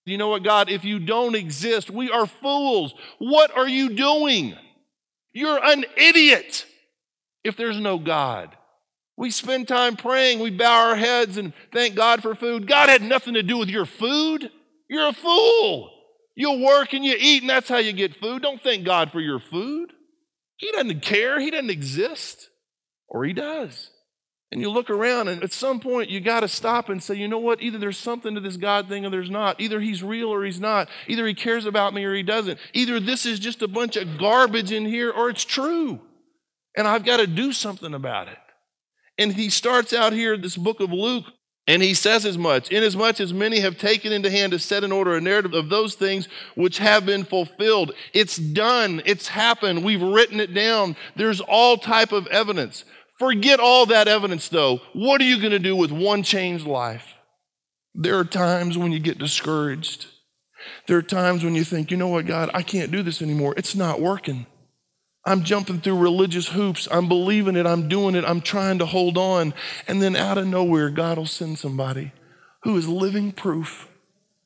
You 0.06 0.18
know 0.18 0.30
what, 0.30 0.44
God? 0.44 0.70
If 0.70 0.86
you 0.86 1.00
don't 1.00 1.36
exist, 1.36 1.90
we 1.90 2.12
are 2.12 2.28
fools. 2.28 2.94
What 3.18 3.56
are 3.58 3.68
you 3.68 3.90
doing? 3.90 4.56
You're 5.34 5.60
an 5.64 5.84
idiot 5.98 6.66
if 7.44 7.58
there's 7.58 7.80
no 7.80 7.98
God. 7.98 8.56
We 9.18 9.32
spend 9.32 9.68
time 9.68 9.96
praying, 9.96 10.40
we 10.40 10.52
bow 10.52 10.90
our 10.90 10.96
heads 10.96 11.38
and 11.38 11.54
thank 11.72 11.96
God 11.96 12.22
for 12.22 12.36
food. 12.36 12.68
God 12.68 12.90
had 12.90 13.02
nothing 13.02 13.36
to 13.36 13.44
do 13.44 13.58
with 13.58 13.70
your 13.70 13.86
food. 13.86 14.52
You're 14.90 15.10
a 15.10 15.14
fool. 15.14 15.92
You 16.36 16.60
work 16.60 16.94
and 16.94 17.04
you 17.04 17.16
eat, 17.18 17.44
and 17.44 17.50
that's 17.50 17.70
how 17.70 17.78
you 17.78 17.94
get 17.94 18.20
food. 18.20 18.42
Don't 18.42 18.62
thank 18.62 18.86
God 18.86 19.12
for 19.12 19.22
your 19.22 19.40
food. 19.40 19.94
He 20.58 20.72
doesn't 20.72 21.02
care, 21.02 21.40
He 21.40 21.50
doesn't 21.50 21.70
exist. 21.70 22.50
Or 23.08 23.24
He 23.24 23.34
does. 23.34 23.90
And 24.56 24.62
you 24.62 24.70
look 24.70 24.90
around, 24.90 25.28
and 25.28 25.44
at 25.44 25.52
some 25.52 25.82
point, 25.82 26.10
you 26.10 26.22
got 26.22 26.40
to 26.40 26.48
stop 26.48 26.88
and 26.88 27.04
say, 27.04 27.16
you 27.16 27.28
know 27.28 27.40
what? 27.40 27.62
Either 27.62 27.78
there's 27.78 27.98
something 27.98 28.36
to 28.36 28.40
this 28.40 28.56
God 28.56 28.88
thing 28.88 29.06
or 29.06 29.10
there's 29.10 29.30
not. 29.30 29.60
Either 29.60 29.82
he's 29.82 30.02
real 30.02 30.30
or 30.30 30.46
he's 30.46 30.62
not. 30.62 30.88
Either 31.10 31.28
he 31.28 31.34
cares 31.34 31.66
about 31.66 31.94
me 31.94 32.06
or 32.06 32.16
he 32.16 32.24
doesn't. 32.24 32.58
Either 32.72 33.02
this 33.02 33.26
is 33.26 33.38
just 33.38 33.62
a 33.62 33.68
bunch 33.68 33.98
of 33.98 34.18
garbage 34.18 34.72
in 34.72 34.86
here 34.86 35.12
or 35.12 35.30
it's 35.30 35.44
true. 35.44 36.00
And 36.74 36.88
I've 36.88 37.04
got 37.04 37.18
to 37.18 37.28
do 37.28 37.52
something 37.52 37.94
about 37.94 38.30
it. 38.30 38.38
And 39.18 39.34
he 39.34 39.50
starts 39.50 39.92
out 39.92 40.14
here, 40.14 40.38
this 40.38 40.56
book 40.56 40.80
of 40.80 40.94
Luke, 40.94 41.26
and 41.68 41.82
he 41.82 41.94
says 41.94 42.26
as 42.26 42.38
much, 42.38 42.72
inasmuch 42.72 43.20
as 43.20 43.34
many 43.34 43.60
have 43.60 43.78
taken 43.78 44.14
into 44.14 44.32
hand 44.32 44.54
to 44.54 44.60
set 44.60 44.86
in 44.86 44.94
order 44.94 45.18
a 45.18 45.22
narrative 45.22 45.54
of 45.54 45.68
those 45.68 45.96
things 45.96 46.30
which 46.56 46.78
have 46.78 47.06
been 47.06 47.26
fulfilled. 47.26 47.92
It's 48.14 48.38
done. 48.38 49.02
It's 49.06 49.28
happened. 49.28 49.84
We've 49.84 50.02
written 50.02 50.40
it 50.40 50.54
down. 50.54 50.96
There's 51.18 51.42
all 51.42 51.76
type 51.76 52.14
of 52.14 52.28
evidence. 52.28 52.86
Forget 53.20 53.60
all 53.60 53.86
that 53.88 54.08
evidence 54.08 54.50
though. 54.50 54.82
What 54.94 55.22
are 55.22 55.26
you 55.26 55.40
going 55.40 55.52
to 55.52 55.60
do 55.60 55.76
with 55.76 55.92
one 55.92 56.24
changed 56.24 56.66
life? 56.66 57.14
There 57.94 58.18
are 58.20 58.26
times 58.26 58.78
when 58.78 58.92
you 58.92 59.00
get 59.00 59.18
discouraged. 59.18 60.08
There 60.88 60.98
are 60.98 61.04
times 61.04 61.44
when 61.44 61.56
you 61.56 61.64
think, 61.64 61.92
you 61.92 61.98
know 61.98 62.10
what, 62.10 62.26
God, 62.26 62.50
I 62.54 62.62
can't 62.62 62.92
do 62.92 63.04
this 63.04 63.22
anymore. 63.22 63.54
It's 63.56 63.76
not 63.76 64.02
working. 64.02 64.48
I'm 65.26 65.44
jumping 65.44 65.82
through 65.82 65.98
religious 65.98 66.50
hoops. 66.50 66.88
I'm 66.92 67.08
believing 67.08 67.56
it. 67.56 67.66
I'm 67.66 67.88
doing 67.88 68.16
it. 68.16 68.26
I'm 68.26 68.42
trying 68.42 68.80
to 68.80 68.86
hold 68.86 69.18
on. 69.18 69.54
And 69.88 70.02
then 70.02 70.16
out 70.16 70.38
of 70.38 70.46
nowhere, 70.46 70.90
God 70.90 71.18
will 71.18 71.26
send 71.26 71.58
somebody 71.58 72.12
who 72.64 72.78
is 72.78 72.88
living 72.88 73.32
proof. 73.32 73.88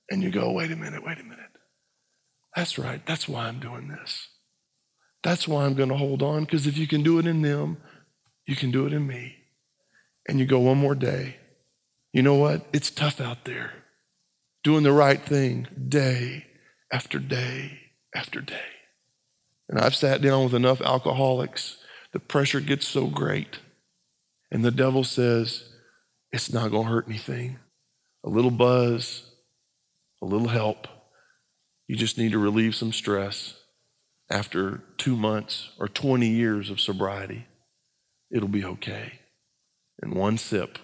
And 0.09 0.23
you 0.23 0.31
go, 0.31 0.51
wait 0.51 0.71
a 0.71 0.75
minute, 0.75 1.03
wait 1.05 1.19
a 1.19 1.23
minute. 1.23 1.39
That's 2.55 2.77
right. 2.77 3.05
That's 3.05 3.27
why 3.27 3.47
I'm 3.47 3.59
doing 3.59 3.89
this. 3.89 4.27
That's 5.21 5.47
why 5.47 5.65
I'm 5.65 5.75
going 5.75 5.89
to 5.89 5.97
hold 5.97 6.23
on. 6.23 6.45
Because 6.45 6.65
if 6.65 6.77
you 6.77 6.87
can 6.87 7.03
do 7.03 7.19
it 7.19 7.27
in 7.27 7.41
them, 7.41 7.77
you 8.49 8.55
can 8.55 8.71
do 8.71 8.87
it 8.87 8.93
in 8.93 9.05
me. 9.05 9.35
And 10.27 10.39
you 10.39 10.47
go 10.47 10.57
one 10.57 10.79
more 10.79 10.95
day. 10.95 11.35
You 12.11 12.23
know 12.23 12.33
what? 12.33 12.65
It's 12.73 12.89
tough 12.89 13.21
out 13.21 13.45
there. 13.45 13.73
Doing 14.63 14.81
the 14.81 14.91
right 14.91 15.21
thing 15.21 15.67
day 15.87 16.47
after 16.91 17.19
day 17.19 17.79
after 18.15 18.41
day. 18.41 18.65
And 19.69 19.79
I've 19.79 19.93
sat 19.93 20.23
down 20.23 20.43
with 20.43 20.55
enough 20.55 20.81
alcoholics, 20.81 21.77
the 22.11 22.19
pressure 22.19 22.59
gets 22.59 22.87
so 22.87 23.05
great. 23.05 23.59
And 24.49 24.65
the 24.65 24.71
devil 24.71 25.03
says, 25.03 25.69
it's 26.31 26.51
not 26.51 26.71
going 26.71 26.87
to 26.87 26.91
hurt 26.91 27.07
anything. 27.07 27.59
A 28.25 28.29
little 28.29 28.49
buzz, 28.49 29.29
a 30.23 30.25
little 30.25 30.47
help. 30.47 30.87
You 31.87 31.95
just 31.95 32.17
need 32.17 32.31
to 32.31 32.39
relieve 32.39 32.73
some 32.73 32.93
stress 32.93 33.59
after 34.27 34.81
two 34.97 35.15
months 35.15 35.69
or 35.79 35.87
20 35.87 36.27
years 36.27 36.71
of 36.71 36.79
sobriety. 36.79 37.45
It'll 38.31 38.47
be 38.47 38.65
okay. 38.65 39.19
And 40.01 40.13
one 40.13 40.37
sip, 40.37 40.79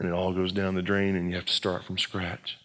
and 0.00 0.08
it 0.08 0.12
all 0.12 0.32
goes 0.32 0.52
down 0.52 0.74
the 0.74 0.82
drain, 0.82 1.16
and 1.16 1.30
you 1.30 1.36
have 1.36 1.46
to 1.46 1.52
start 1.52 1.84
from 1.84 1.98
scratch. 1.98 2.56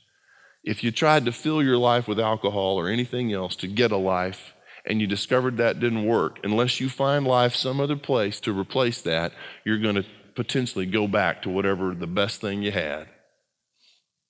If 0.63 0.83
you 0.83 0.91
tried 0.91 1.25
to 1.25 1.31
fill 1.31 1.61
your 1.61 1.77
life 1.77 2.07
with 2.07 2.19
alcohol 2.19 2.79
or 2.79 2.87
anything 2.87 3.33
else 3.33 3.55
to 3.57 3.67
get 3.67 3.91
a 3.91 3.97
life, 3.97 4.53
and 4.85 5.01
you 5.01 5.07
discovered 5.07 5.57
that 5.57 5.79
didn't 5.79 6.05
work, 6.05 6.39
unless 6.43 6.79
you 6.79 6.89
find 6.89 7.25
life 7.25 7.55
some 7.55 7.79
other 7.79 7.95
place 7.95 8.39
to 8.41 8.57
replace 8.57 9.01
that, 9.01 9.33
you're 9.65 9.79
going 9.79 9.95
to 9.95 10.05
potentially 10.35 10.85
go 10.85 11.07
back 11.07 11.41
to 11.41 11.49
whatever 11.49 11.93
the 11.93 12.07
best 12.07 12.41
thing 12.41 12.63
you 12.63 12.71
had. 12.71 13.07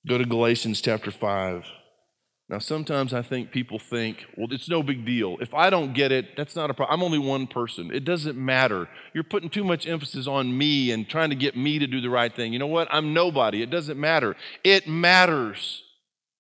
Go 0.08 0.18
to 0.18 0.26
Galatians 0.26 0.82
chapter 0.82 1.12
5. 1.12 1.66
Now, 2.50 2.60
sometimes 2.60 3.14
I 3.14 3.22
think 3.22 3.52
people 3.52 3.80
think, 3.80 4.26
well, 4.36 4.48
it's 4.52 4.68
no 4.68 4.84
big 4.84 5.06
deal. 5.06 5.38
If 5.40 5.54
I 5.54 5.70
don't 5.70 5.94
get 5.94 6.12
it, 6.12 6.36
that's 6.36 6.56
not 6.56 6.70
a 6.70 6.74
problem. 6.74 7.00
I'm 7.00 7.04
only 7.04 7.18
one 7.18 7.48
person. 7.48 7.90
It 7.94 8.04
doesn't 8.04 8.38
matter. 8.38 8.90
You're 9.14 9.24
putting 9.24 9.50
too 9.50 9.64
much 9.64 9.88
emphasis 9.88 10.28
on 10.28 10.56
me 10.58 10.92
and 10.92 11.08
trying 11.08 11.30
to 11.30 11.36
get 11.36 11.56
me 11.56 11.80
to 11.80 11.88
do 11.88 12.02
the 12.02 12.10
right 12.10 12.34
thing. 12.36 12.52
You 12.52 12.60
know 12.60 12.68
what? 12.68 12.90
I'm 12.92 13.14
nobody. 13.14 13.62
It 13.62 13.70
doesn't 13.70 14.00
matter. 14.00 14.36
It 14.64 14.88
matters. 14.88 15.83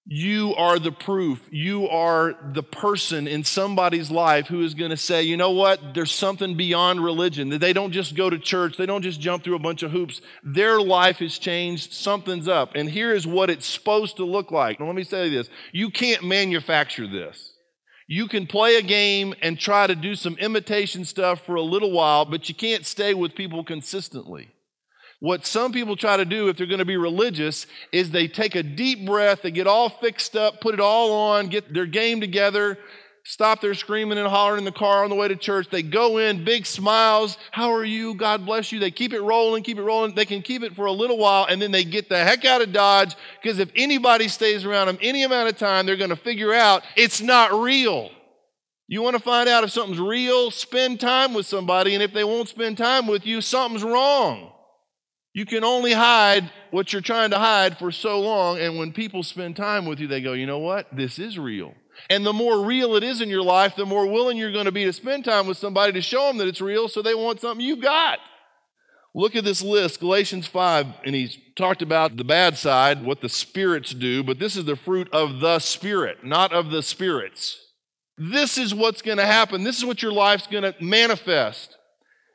You 0.06 0.54
are 0.56 0.80
the 0.80 0.92
proof. 0.92 1.48
You 1.50 1.88
are 1.88 2.36
the 2.54 2.64
person 2.64 3.26
in 3.26 3.46
somebody's 3.46 4.12
life 4.12 4.48
who 4.48 4.62
is 4.62 4.74
going 4.74 4.92
to 4.92 4.98
say, 4.98 5.24
you 5.24 5.38
know 5.38 5.52
what? 5.52 5.94
There's 5.94 6.12
something 6.12 6.58
beyond 6.58 7.02
religion. 7.02 7.50
That 7.50 7.62
They 7.62 7.72
don't 7.72 7.94
just 7.94 8.14
go 8.14 8.30
to 8.30 8.38
church, 8.38 8.76
they 8.76 8.86
don't 8.86 9.02
just 9.02 9.22
jump 9.22 9.44
through 9.44 9.56
a 9.56 9.60
bunch 9.60 9.82
of 9.82 9.92
hoops. 9.92 10.22
Their 10.44 10.82
life 10.82 11.20
has 11.20 11.38
changed. 11.38 11.94
Something's 11.94 12.50
up. 12.50 12.72
And 12.76 12.90
here 12.90 13.14
is 13.14 13.26
what 13.26 13.50
it's 13.50 13.66
supposed 13.66 14.18
to 14.18 14.26
look 14.26 14.52
like. 14.52 14.80
Now, 14.80 14.88
let 14.88 14.96
me 14.96 15.06
say 15.06 15.30
this 15.30 15.50
you 15.72 15.90
can't 15.90 16.24
manufacture 16.24 17.08
this. 17.08 17.52
You 18.06 18.28
can 18.28 18.46
play 18.46 18.76
a 18.76 18.82
game 18.82 19.34
and 19.42 19.58
try 19.58 19.88
to 19.88 19.96
do 19.96 20.16
some 20.16 20.36
imitation 20.38 21.06
stuff 21.06 21.46
for 21.46 21.56
a 21.56 21.62
little 21.62 21.92
while, 21.92 22.26
but 22.26 22.50
you 22.50 22.56
can't 22.56 22.86
stay 22.86 23.14
with 23.14 23.36
people 23.36 23.64
consistently. 23.64 24.53
What 25.24 25.46
some 25.46 25.72
people 25.72 25.96
try 25.96 26.18
to 26.18 26.26
do 26.26 26.50
if 26.50 26.58
they're 26.58 26.68
going 26.68 26.80
to 26.80 26.86
be 26.86 26.98
religious 26.98 27.66
is 27.94 28.12
they 28.12 28.28
take 28.28 28.56
a 28.56 28.62
deep 28.62 29.06
breath, 29.06 29.42
they 29.42 29.52
get 29.52 29.68
all 29.68 29.88
fixed 29.88 30.36
up, 30.36 30.60
put 30.60 30.74
it 30.74 30.82
all 30.82 31.14
on, 31.14 31.48
get 31.48 31.74
their 31.74 31.86
game 31.86 32.20
together, 32.20 32.78
stop 33.24 33.62
their 33.62 33.74
screaming 33.74 34.18
and 34.18 34.28
hollering 34.28 34.58
in 34.58 34.66
the 34.66 34.72
car 34.74 35.06
on 35.06 35.10
the 35.10 35.16
way 35.16 35.30
to 35.30 35.38
church. 35.38 35.68
They 35.72 35.82
go 35.82 36.18
in, 36.18 36.44
big 36.44 36.66
smiles. 36.66 37.38
How 37.52 37.72
are 37.72 37.86
you? 37.86 38.16
God 38.16 38.46
bless 38.46 38.74
you. 38.74 38.82
They 38.82 38.92
keep 38.92 39.14
it 39.14 39.22
rolling, 39.22 39.64
keep 39.64 39.78
it 39.78 39.84
rolling. 39.84 40.14
They 40.14 40.26
can 40.26 40.42
keep 40.42 40.62
it 40.62 40.76
for 40.76 40.88
a 40.88 40.92
little 40.92 41.18
while 41.18 41.46
and 41.46 41.62
then 41.62 41.72
they 41.72 41.86
get 41.86 42.10
the 42.10 42.22
heck 42.22 42.44
out 42.44 42.62
of 42.62 42.74
Dodge 42.74 43.16
because 43.42 43.60
if 43.60 43.72
anybody 43.78 44.28
stays 44.28 44.66
around 44.66 44.88
them 44.88 44.98
any 45.02 45.24
amount 45.24 45.48
of 45.48 45.58
time, 45.58 45.86
they're 45.86 45.96
going 45.96 46.10
to 46.10 46.18
figure 46.18 46.54
out 46.54 46.84
it's 46.98 47.22
not 47.22 47.54
real. 47.54 48.10
You 48.90 49.02
want 49.02 49.16
to 49.16 49.24
find 49.24 49.48
out 49.48 49.64
if 49.64 49.72
something's 49.72 50.02
real? 50.02 50.52
Spend 50.52 51.00
time 51.00 51.34
with 51.34 51.46
somebody, 51.46 51.94
and 51.94 52.04
if 52.04 52.12
they 52.12 52.26
won't 52.26 52.50
spend 52.50 52.78
time 52.78 53.08
with 53.08 53.26
you, 53.26 53.40
something's 53.40 53.86
wrong. 53.86 54.50
You 55.34 55.46
can 55.48 55.64
only 55.64 55.94
hide 55.94 56.52
what 56.70 56.94
you're 56.94 57.02
trying 57.02 57.32
to 57.32 57.40
hide 57.40 57.80
for 57.80 57.92
so 57.92 58.22
long. 58.22 58.60
And 58.60 58.78
when 58.78 58.94
people 58.94 59.24
spend 59.24 59.56
time 59.56 59.86
with 59.86 60.00
you, 60.00 60.08
they 60.08 60.22
go, 60.22 60.34
you 60.34 60.46
know 60.46 60.60
what? 60.60 60.88
This 60.96 61.18
is 61.18 61.40
real. 61.40 61.74
And 62.10 62.26
the 62.26 62.34
more 62.34 62.64
real 62.66 62.96
it 62.96 63.04
is 63.04 63.20
in 63.22 63.30
your 63.30 63.42
life, 63.42 63.76
the 63.76 63.86
more 63.86 64.06
willing 64.08 64.38
you're 64.38 64.52
going 64.52 64.66
to 64.66 64.72
be 64.72 64.86
to 64.86 64.94
spend 64.94 65.26
time 65.26 65.48
with 65.48 65.58
somebody 65.58 65.94
to 65.94 66.02
show 66.02 66.28
them 66.28 66.38
that 66.38 66.48
it's 66.48 66.62
real 66.62 66.88
so 66.88 67.02
they 67.02 67.16
want 67.16 67.42
something 67.42 67.66
you've 67.66 67.82
got. 67.82 68.20
Look 69.16 69.36
at 69.36 69.44
this 69.44 69.62
list, 69.62 70.00
Galatians 70.00 70.48
5, 70.48 70.88
and 71.06 71.14
he's 71.14 71.38
talked 71.56 71.84
about 71.84 72.18
the 72.18 72.24
bad 72.24 72.58
side, 72.58 73.04
what 73.04 73.22
the 73.22 73.30
spirits 73.30 73.94
do, 73.94 74.24
but 74.24 74.40
this 74.40 74.56
is 74.56 74.66
the 74.66 74.76
fruit 74.76 75.08
of 75.14 75.40
the 75.40 75.60
spirit, 75.60 76.24
not 76.24 76.52
of 76.52 76.72
the 76.72 76.82
spirits. 76.82 77.60
This 78.18 78.58
is 78.58 78.74
what's 78.74 79.04
going 79.04 79.20
to 79.20 79.26
happen. 79.26 79.64
This 79.64 79.78
is 79.78 79.86
what 79.86 80.02
your 80.02 80.12
life's 80.12 80.48
going 80.48 80.64
to 80.64 80.76
manifest. 80.80 81.78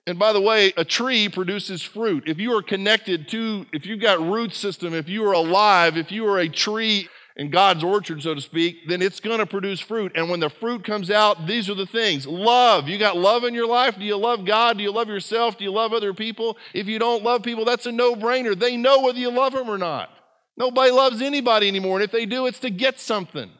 And 0.09 0.19
by 0.19 0.33
the 0.33 0.41
way, 0.41 0.73
a 0.79 0.87
tree 0.87 1.29
produces 1.29 1.83
fruit. 1.83 2.25
If 2.27 2.39
you 2.39 2.57
are 2.57 2.63
connected 2.63 3.29
to, 3.29 3.67
if 3.75 3.85
you've 3.85 4.01
got 4.01 4.19
root 4.19 4.55
system, 4.55 4.95
if 4.95 5.07
you 5.07 5.23
are 5.27 5.35
alive, 5.35 5.99
if 5.99 6.11
you 6.11 6.27
are 6.29 6.39
a 6.39 6.49
tree 6.49 7.11
in 7.37 7.51
God's 7.51 7.85
orchard, 7.85 8.23
so 8.23 8.35
to 8.35 8.41
speak, 8.41 8.89
then 8.89 9.03
it's 9.03 9.21
going 9.21 9.37
to 9.37 9.45
produce 9.45 9.81
fruit. 9.81 10.13
And 10.15 10.31
when 10.31 10.41
the 10.41 10.49
fruit 10.49 10.83
comes 10.83 11.11
out, 11.11 11.47
these 11.47 11.69
are 11.69 11.75
the 11.75 11.85
things. 11.85 12.27
Love. 12.27 12.89
You 12.89 12.97
got 12.97 13.19
love 13.19 13.45
in 13.45 13.53
your 13.53 13.67
life? 13.67 13.99
Do 13.99 14.05
you 14.07 14.17
love 14.17 14.47
God? 14.47 14.79
Do 14.79 14.83
you 14.83 14.93
love 14.93 15.09
yourself? 15.09 15.59
Do 15.59 15.65
you 15.65 15.73
love 15.73 15.93
other 15.93 16.15
people? 16.15 16.57
If 16.73 16.87
you 16.87 16.99
don't 16.99 17.23
love 17.23 17.43
people, 17.43 17.67
that's 17.67 17.85
a 17.85 17.93
no 17.93 18.15
brainer. 18.15 18.59
They 18.59 18.79
know 18.79 19.03
whether 19.03 19.19
you 19.19 19.31
love 19.31 19.53
them 19.53 19.69
or 19.69 19.77
not. 19.77 20.09
Nobody 20.57 20.91
loves 20.91 21.21
anybody 21.21 21.69
anymore. 21.69 21.97
And 21.97 22.05
if 22.05 22.13
they 22.13 22.25
do, 22.25 22.47
it's 22.47 22.61
to 22.61 22.71
get 22.71 22.99
something. 22.99 23.51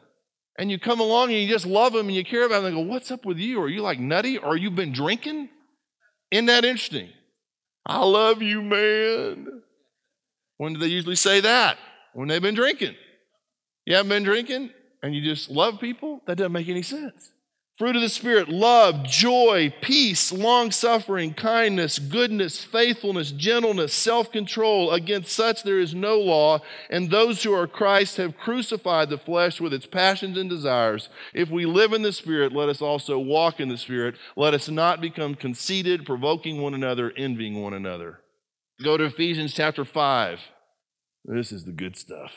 And 0.57 0.71
you 0.71 0.79
come 0.79 0.99
along 0.99 1.29
and 1.29 1.37
you 1.37 1.47
just 1.47 1.67
love 1.67 1.93
them 1.93 2.07
and 2.07 2.15
you 2.15 2.25
care 2.25 2.47
about 2.47 2.63
them. 2.63 2.73
They 2.73 2.81
go, 2.81 2.91
What's 2.91 3.11
up 3.11 3.23
with 3.23 3.37
you? 3.37 3.61
Are 3.61 3.69
you 3.69 3.83
like 3.83 3.99
nutty? 3.99 4.39
Or 4.39 4.57
you 4.57 4.71
been 4.71 4.93
drinking? 4.93 5.49
Isn't 6.31 6.45
that 6.45 6.65
interesting? 6.65 7.09
I 7.85 8.03
love 8.03 8.41
you, 8.41 8.61
man. 8.61 9.61
When 10.57 10.73
do 10.73 10.79
they 10.79 10.87
usually 10.87 11.15
say 11.15 11.39
that? 11.41 11.77
When 12.13 12.27
they've 12.27 12.41
been 12.41 12.55
drinking. 12.55 12.95
You 13.85 13.95
haven't 13.95 14.09
been 14.09 14.23
drinking 14.23 14.71
and 15.01 15.15
you 15.15 15.21
just 15.21 15.49
love 15.49 15.79
people? 15.79 16.21
That 16.27 16.37
doesn't 16.37 16.51
make 16.51 16.69
any 16.69 16.83
sense. 16.83 17.31
Fruit 17.79 17.95
of 17.95 18.01
the 18.01 18.09
Spirit 18.09 18.49
love, 18.49 19.05
joy, 19.05 19.73
peace, 19.79 20.33
long 20.33 20.69
suffering, 20.69 21.33
kindness, 21.33 21.97
goodness, 21.97 22.61
faithfulness, 22.61 23.31
gentleness, 23.31 23.93
self 23.93 24.33
control. 24.33 24.91
Against 24.91 25.31
such 25.31 25.63
there 25.63 25.79
is 25.79 25.95
no 25.95 26.19
law. 26.19 26.59
And 26.89 27.09
those 27.09 27.41
who 27.41 27.53
are 27.53 27.67
Christ 27.67 28.17
have 28.17 28.37
crucified 28.37 29.09
the 29.09 29.17
flesh 29.17 29.61
with 29.61 29.73
its 29.73 29.85
passions 29.85 30.37
and 30.37 30.49
desires. 30.49 31.07
If 31.33 31.49
we 31.49 31.65
live 31.65 31.93
in 31.93 32.01
the 32.01 32.11
Spirit, 32.11 32.51
let 32.51 32.67
us 32.67 32.81
also 32.81 33.17
walk 33.17 33.61
in 33.61 33.69
the 33.69 33.77
Spirit. 33.77 34.15
Let 34.35 34.53
us 34.53 34.67
not 34.67 34.99
become 34.99 35.35
conceited, 35.35 36.05
provoking 36.05 36.61
one 36.61 36.73
another, 36.73 37.13
envying 37.15 37.61
one 37.61 37.73
another. 37.73 38.19
Go 38.83 38.97
to 38.97 39.05
Ephesians 39.05 39.53
chapter 39.53 39.85
5. 39.85 40.41
This 41.23 41.53
is 41.53 41.63
the 41.63 41.71
good 41.71 41.95
stuff. 41.95 42.33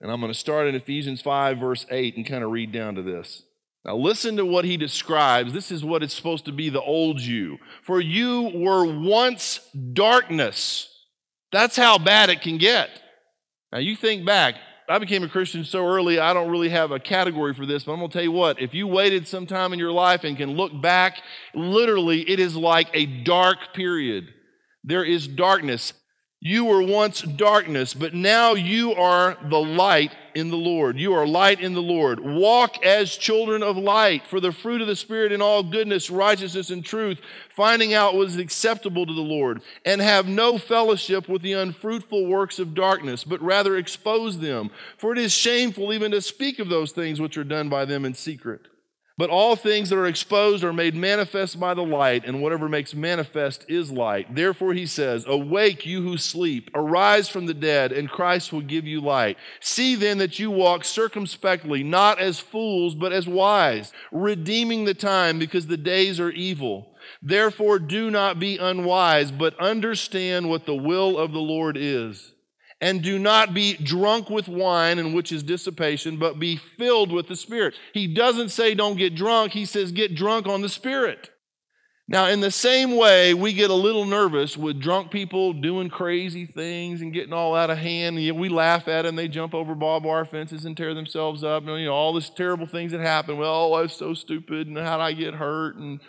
And 0.00 0.10
I'm 0.10 0.18
going 0.18 0.32
to 0.32 0.38
start 0.38 0.66
in 0.66 0.74
Ephesians 0.74 1.22
5, 1.22 1.58
verse 1.58 1.86
8, 1.88 2.16
and 2.16 2.26
kind 2.26 2.42
of 2.42 2.50
read 2.50 2.72
down 2.72 2.96
to 2.96 3.02
this. 3.02 3.44
Now, 3.84 3.96
listen 3.96 4.36
to 4.36 4.46
what 4.46 4.64
he 4.64 4.76
describes. 4.76 5.52
This 5.52 5.72
is 5.72 5.84
what 5.84 6.02
it's 6.02 6.14
supposed 6.14 6.44
to 6.44 6.52
be 6.52 6.68
the 6.68 6.80
old 6.80 7.20
you. 7.20 7.58
For 7.82 8.00
you 8.00 8.52
were 8.54 8.84
once 8.84 9.58
darkness. 9.92 10.88
That's 11.50 11.76
how 11.76 11.98
bad 11.98 12.30
it 12.30 12.42
can 12.42 12.58
get. 12.58 12.90
Now, 13.72 13.78
you 13.78 13.96
think 13.96 14.24
back. 14.24 14.54
I 14.88 14.98
became 14.98 15.22
a 15.22 15.28
Christian 15.28 15.64
so 15.64 15.86
early, 15.86 16.18
I 16.18 16.34
don't 16.34 16.50
really 16.50 16.68
have 16.68 16.90
a 16.90 16.98
category 16.98 17.54
for 17.54 17.64
this, 17.64 17.84
but 17.84 17.92
I'm 17.92 17.98
going 17.98 18.10
to 18.10 18.12
tell 18.12 18.22
you 18.22 18.32
what. 18.32 18.60
If 18.60 18.74
you 18.74 18.86
waited 18.86 19.26
some 19.26 19.46
time 19.46 19.72
in 19.72 19.78
your 19.78 19.92
life 19.92 20.24
and 20.24 20.36
can 20.36 20.50
look 20.50 20.82
back, 20.82 21.22
literally, 21.54 22.28
it 22.28 22.38
is 22.38 22.56
like 22.56 22.88
a 22.92 23.06
dark 23.06 23.58
period. 23.74 24.26
There 24.84 25.04
is 25.04 25.26
darkness. 25.26 25.92
You 26.44 26.64
were 26.64 26.82
once 26.82 27.22
darkness, 27.22 27.94
but 27.94 28.14
now 28.14 28.54
you 28.54 28.94
are 28.94 29.38
the 29.48 29.60
light 29.60 30.10
in 30.34 30.50
the 30.50 30.56
Lord. 30.56 30.98
You 30.98 31.14
are 31.14 31.24
light 31.24 31.60
in 31.60 31.72
the 31.72 31.80
Lord. 31.80 32.18
Walk 32.18 32.84
as 32.84 33.16
children 33.16 33.62
of 33.62 33.76
light, 33.76 34.26
for 34.26 34.40
the 34.40 34.50
fruit 34.50 34.80
of 34.80 34.88
the 34.88 34.96
Spirit 34.96 35.30
in 35.30 35.40
all 35.40 35.62
goodness, 35.62 36.10
righteousness, 36.10 36.70
and 36.70 36.84
truth, 36.84 37.20
finding 37.54 37.94
out 37.94 38.16
what 38.16 38.26
is 38.26 38.38
acceptable 38.38 39.06
to 39.06 39.14
the 39.14 39.20
Lord, 39.20 39.62
and 39.84 40.00
have 40.00 40.26
no 40.26 40.58
fellowship 40.58 41.28
with 41.28 41.42
the 41.42 41.52
unfruitful 41.52 42.26
works 42.26 42.58
of 42.58 42.74
darkness, 42.74 43.22
but 43.22 43.40
rather 43.40 43.76
expose 43.76 44.40
them. 44.40 44.72
For 44.98 45.12
it 45.12 45.18
is 45.18 45.30
shameful 45.30 45.92
even 45.92 46.10
to 46.10 46.20
speak 46.20 46.58
of 46.58 46.68
those 46.68 46.90
things 46.90 47.20
which 47.20 47.38
are 47.38 47.44
done 47.44 47.68
by 47.68 47.84
them 47.84 48.04
in 48.04 48.14
secret. 48.14 48.66
But 49.18 49.28
all 49.28 49.56
things 49.56 49.90
that 49.90 49.98
are 49.98 50.06
exposed 50.06 50.64
are 50.64 50.72
made 50.72 50.94
manifest 50.94 51.60
by 51.60 51.74
the 51.74 51.84
light, 51.84 52.24
and 52.24 52.40
whatever 52.40 52.68
makes 52.68 52.94
manifest 52.94 53.66
is 53.68 53.92
light. 53.92 54.34
Therefore, 54.34 54.72
he 54.72 54.86
says, 54.86 55.24
Awake, 55.26 55.84
you 55.84 56.02
who 56.02 56.16
sleep, 56.16 56.70
arise 56.74 57.28
from 57.28 57.44
the 57.44 57.54
dead, 57.54 57.92
and 57.92 58.10
Christ 58.10 58.52
will 58.52 58.62
give 58.62 58.86
you 58.86 59.00
light. 59.02 59.36
See 59.60 59.96
then 59.96 60.18
that 60.18 60.38
you 60.38 60.50
walk 60.50 60.84
circumspectly, 60.84 61.82
not 61.82 62.20
as 62.20 62.40
fools, 62.40 62.94
but 62.94 63.12
as 63.12 63.26
wise, 63.26 63.92
redeeming 64.10 64.84
the 64.84 64.94
time, 64.94 65.38
because 65.38 65.66
the 65.66 65.76
days 65.76 66.18
are 66.18 66.30
evil. 66.30 66.88
Therefore, 67.20 67.78
do 67.78 68.10
not 68.10 68.38
be 68.38 68.56
unwise, 68.56 69.30
but 69.30 69.58
understand 69.60 70.48
what 70.48 70.64
the 70.64 70.74
will 70.74 71.18
of 71.18 71.32
the 71.32 71.38
Lord 71.38 71.76
is 71.76 72.32
and 72.82 73.00
do 73.00 73.16
not 73.16 73.54
be 73.54 73.74
drunk 73.74 74.28
with 74.28 74.48
wine, 74.48 74.98
in 74.98 75.12
which 75.12 75.30
is 75.30 75.44
dissipation, 75.44 76.18
but 76.18 76.40
be 76.40 76.56
filled 76.56 77.12
with 77.12 77.28
the 77.28 77.36
Spirit. 77.36 77.74
He 77.94 78.12
doesn't 78.12 78.48
say 78.48 78.74
don't 78.74 78.98
get 78.98 79.14
drunk, 79.14 79.52
he 79.52 79.64
says 79.64 79.92
get 79.92 80.16
drunk 80.16 80.48
on 80.48 80.62
the 80.62 80.68
Spirit. 80.68 81.30
Now, 82.08 82.26
in 82.26 82.40
the 82.40 82.50
same 82.50 82.96
way, 82.96 83.32
we 83.32 83.52
get 83.52 83.70
a 83.70 83.74
little 83.74 84.04
nervous 84.04 84.56
with 84.56 84.80
drunk 84.80 85.12
people 85.12 85.52
doing 85.52 85.88
crazy 85.88 86.44
things 86.44 87.00
and 87.00 87.12
getting 87.12 87.32
all 87.32 87.54
out 87.54 87.70
of 87.70 87.78
hand. 87.78 88.16
We 88.16 88.48
laugh 88.48 88.88
at 88.88 89.02
them, 89.02 89.14
they 89.14 89.28
jump 89.28 89.54
over 89.54 89.76
barbed 89.76 90.04
wire 90.04 90.24
fences 90.24 90.64
and 90.64 90.76
tear 90.76 90.92
themselves 90.92 91.44
up. 91.44 91.62
You 91.62 91.84
know, 91.84 91.94
all 91.94 92.12
these 92.12 92.30
terrible 92.30 92.66
things 92.66 92.90
that 92.90 93.00
happen. 93.00 93.38
Well, 93.38 93.54
oh, 93.54 93.72
I 93.74 93.82
was 93.82 93.92
so 93.92 94.12
stupid, 94.12 94.66
and 94.66 94.76
how 94.76 94.98
did 94.98 95.04
I 95.04 95.12
get 95.12 95.34
hurt? 95.34 95.76
And 95.76 96.00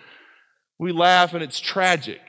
we 0.79 0.91
laugh, 0.91 1.35
and 1.35 1.43
it's 1.43 1.59
tragic. 1.59 2.19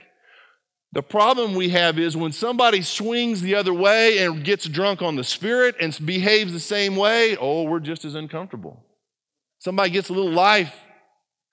The 0.94 1.02
problem 1.02 1.54
we 1.54 1.70
have 1.70 1.98
is 1.98 2.16
when 2.16 2.30
somebody 2.30 2.80
swings 2.80 3.40
the 3.40 3.56
other 3.56 3.74
way 3.74 4.18
and 4.18 4.44
gets 4.44 4.68
drunk 4.68 5.02
on 5.02 5.16
the 5.16 5.24
spirit 5.24 5.74
and 5.80 5.98
behaves 6.06 6.52
the 6.52 6.60
same 6.60 6.94
way, 6.94 7.36
oh, 7.36 7.64
we're 7.64 7.80
just 7.80 8.04
as 8.04 8.14
uncomfortable. 8.14 8.86
Somebody 9.58 9.90
gets 9.90 10.08
a 10.08 10.12
little 10.12 10.30
life. 10.30 10.72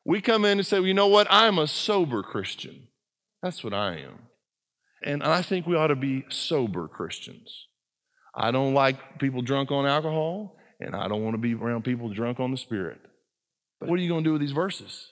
We 0.06 0.22
come 0.22 0.46
in 0.46 0.60
and 0.60 0.68
say, 0.68 0.78
well, 0.78 0.88
you 0.88 0.94
know 0.94 1.08
what? 1.08 1.26
I'm 1.32 1.58
a 1.58 1.66
sober 1.66 2.22
Christian. 2.22 2.88
That's 3.42 3.64
what 3.64 3.74
I 3.74 3.98
am. 3.98 4.28
And 5.04 5.24
I 5.24 5.42
think 5.42 5.66
we 5.66 5.76
ought 5.76 5.88
to 5.88 5.96
be 5.96 6.24
sober 6.30 6.88
Christians. 6.88 7.66
I 8.36 8.52
don't 8.52 8.76
like 8.76 9.18
people 9.18 9.42
drunk 9.42 9.72
on 9.72 9.88
alcohol, 9.88 10.56
and 10.80 10.96
I 10.96 11.08
don't 11.08 11.24
want 11.24 11.34
to 11.34 11.40
be 11.40 11.56
around 11.56 11.84
people 11.84 12.14
drunk 12.14 12.40
on 12.40 12.52
the 12.52 12.58
spirit. 12.58 13.00
But 13.80 13.90
what 13.90 13.98
are 13.98 14.04
you 14.04 14.10
going 14.10 14.24
to 14.24 14.28
do 14.28 14.34
with 14.34 14.42
these 14.42 14.52
verses? 14.52 15.08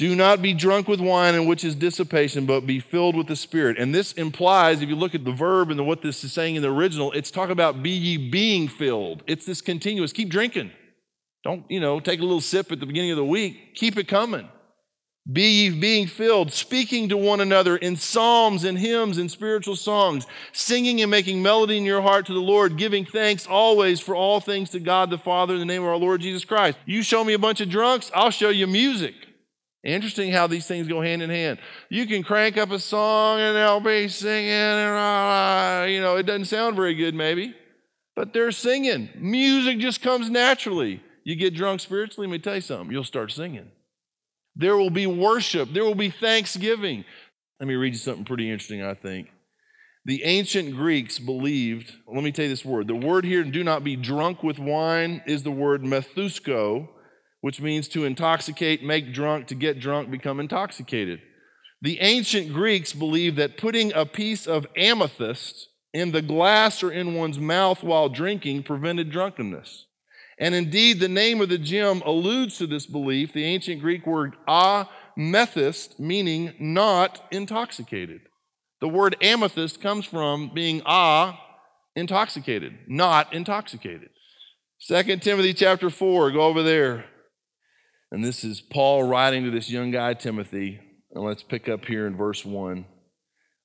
Do 0.00 0.16
not 0.16 0.40
be 0.40 0.54
drunk 0.54 0.88
with 0.88 0.98
wine, 0.98 1.34
in 1.34 1.44
which 1.44 1.62
is 1.62 1.74
dissipation, 1.74 2.46
but 2.46 2.66
be 2.66 2.80
filled 2.80 3.14
with 3.14 3.26
the 3.26 3.36
Spirit. 3.36 3.76
And 3.78 3.94
this 3.94 4.14
implies, 4.14 4.80
if 4.80 4.88
you 4.88 4.96
look 4.96 5.14
at 5.14 5.26
the 5.26 5.30
verb 5.30 5.70
and 5.70 5.86
what 5.86 6.00
this 6.00 6.24
is 6.24 6.32
saying 6.32 6.56
in 6.56 6.62
the 6.62 6.72
original, 6.72 7.12
it's 7.12 7.30
talking 7.30 7.52
about 7.52 7.82
be 7.82 7.90
ye 7.90 8.30
being 8.30 8.66
filled. 8.66 9.22
It's 9.26 9.44
this 9.44 9.60
continuous. 9.60 10.14
Keep 10.14 10.30
drinking. 10.30 10.70
Don't, 11.44 11.70
you 11.70 11.80
know, 11.80 12.00
take 12.00 12.20
a 12.20 12.22
little 12.22 12.40
sip 12.40 12.72
at 12.72 12.80
the 12.80 12.86
beginning 12.86 13.10
of 13.10 13.18
the 13.18 13.26
week. 13.26 13.74
Keep 13.74 13.98
it 13.98 14.08
coming. 14.08 14.48
Be 15.30 15.42
ye 15.42 15.78
being 15.78 16.06
filled, 16.06 16.50
speaking 16.50 17.10
to 17.10 17.18
one 17.18 17.42
another 17.42 17.76
in 17.76 17.96
psalms 17.96 18.64
and 18.64 18.78
hymns 18.78 19.18
and 19.18 19.30
spiritual 19.30 19.76
songs, 19.76 20.26
singing 20.52 21.02
and 21.02 21.10
making 21.10 21.42
melody 21.42 21.76
in 21.76 21.84
your 21.84 22.00
heart 22.00 22.24
to 22.28 22.32
the 22.32 22.40
Lord, 22.40 22.78
giving 22.78 23.04
thanks 23.04 23.46
always 23.46 24.00
for 24.00 24.16
all 24.16 24.40
things 24.40 24.70
to 24.70 24.80
God 24.80 25.10
the 25.10 25.18
Father 25.18 25.52
in 25.52 25.60
the 25.60 25.66
name 25.66 25.82
of 25.82 25.90
our 25.90 25.96
Lord 25.98 26.22
Jesus 26.22 26.46
Christ. 26.46 26.78
You 26.86 27.02
show 27.02 27.22
me 27.22 27.34
a 27.34 27.38
bunch 27.38 27.60
of 27.60 27.68
drunks, 27.68 28.10
I'll 28.14 28.30
show 28.30 28.48
you 28.48 28.66
music. 28.66 29.12
Interesting 29.82 30.30
how 30.30 30.46
these 30.46 30.66
things 30.66 30.88
go 30.88 31.00
hand 31.00 31.22
in 31.22 31.30
hand. 31.30 31.58
You 31.88 32.06
can 32.06 32.22
crank 32.22 32.58
up 32.58 32.70
a 32.70 32.78
song 32.78 33.40
and 33.40 33.56
they'll 33.56 33.80
be 33.80 34.08
singing, 34.08 34.50
and 34.50 34.96
uh, 34.96 35.86
you 35.88 36.00
know, 36.02 36.16
it 36.16 36.24
doesn't 36.26 36.46
sound 36.46 36.76
very 36.76 36.94
good, 36.94 37.14
maybe, 37.14 37.54
but 38.14 38.34
they're 38.34 38.52
singing. 38.52 39.08
Music 39.16 39.78
just 39.78 40.02
comes 40.02 40.28
naturally. 40.28 41.02
You 41.24 41.34
get 41.34 41.54
drunk 41.54 41.80
spiritually, 41.80 42.26
let 42.26 42.32
me 42.32 42.38
tell 42.38 42.56
you 42.56 42.60
something, 42.60 42.90
you'll 42.90 43.04
start 43.04 43.32
singing. 43.32 43.70
There 44.54 44.76
will 44.76 44.90
be 44.90 45.06
worship, 45.06 45.72
there 45.72 45.84
will 45.84 45.94
be 45.94 46.10
thanksgiving. 46.10 47.04
Let 47.58 47.66
me 47.66 47.74
read 47.74 47.94
you 47.94 47.98
something 47.98 48.24
pretty 48.24 48.50
interesting, 48.50 48.82
I 48.82 48.94
think. 48.94 49.28
The 50.04 50.24
ancient 50.24 50.76
Greeks 50.76 51.18
believed, 51.18 51.92
let 52.06 52.24
me 52.24 52.32
tell 52.32 52.44
you 52.44 52.50
this 52.50 52.64
word. 52.64 52.86
The 52.86 52.94
word 52.94 53.24
here, 53.24 53.44
do 53.44 53.64
not 53.64 53.84
be 53.84 53.96
drunk 53.96 54.42
with 54.42 54.58
wine, 54.58 55.22
is 55.26 55.42
the 55.42 55.50
word 55.50 55.82
methusko 55.82 56.88
which 57.40 57.60
means 57.60 57.88
to 57.88 58.04
intoxicate, 58.04 58.82
make 58.82 59.12
drunk, 59.12 59.46
to 59.48 59.54
get 59.54 59.80
drunk, 59.80 60.10
become 60.10 60.40
intoxicated. 60.40 61.20
The 61.82 62.00
ancient 62.00 62.52
Greeks 62.52 62.92
believed 62.92 63.36
that 63.38 63.56
putting 63.56 63.92
a 63.92 64.04
piece 64.04 64.46
of 64.46 64.66
amethyst 64.76 65.68
in 65.92 66.12
the 66.12 66.22
glass 66.22 66.82
or 66.82 66.92
in 66.92 67.14
one's 67.14 67.38
mouth 67.38 67.82
while 67.82 68.08
drinking 68.08 68.64
prevented 68.64 69.10
drunkenness. 69.10 69.86
And 70.38 70.54
indeed, 70.54 71.00
the 71.00 71.08
name 71.08 71.40
of 71.40 71.48
the 71.48 71.58
gem 71.58 72.02
alludes 72.04 72.58
to 72.58 72.66
this 72.66 72.86
belief, 72.86 73.32
the 73.32 73.44
ancient 73.44 73.80
Greek 73.80 74.06
word 74.06 74.36
amethyst, 74.48 76.00
meaning 76.00 76.54
not 76.58 77.22
intoxicated. 77.30 78.22
The 78.80 78.88
word 78.88 79.16
amethyst 79.20 79.82
comes 79.82 80.06
from 80.06 80.52
being 80.54 80.80
a, 80.86 81.34
intoxicated, 81.94 82.72
not 82.88 83.34
intoxicated. 83.34 84.08
2 84.88 85.18
Timothy 85.18 85.52
chapter 85.52 85.90
4, 85.90 86.30
go 86.30 86.40
over 86.42 86.62
there. 86.62 87.04
And 88.12 88.24
this 88.24 88.42
is 88.42 88.60
Paul 88.60 89.04
writing 89.04 89.44
to 89.44 89.50
this 89.50 89.70
young 89.70 89.90
guy, 89.90 90.14
Timothy. 90.14 90.80
And 91.12 91.24
let's 91.24 91.42
pick 91.42 91.68
up 91.68 91.84
here 91.84 92.06
in 92.06 92.16
verse 92.16 92.44
1. 92.44 92.84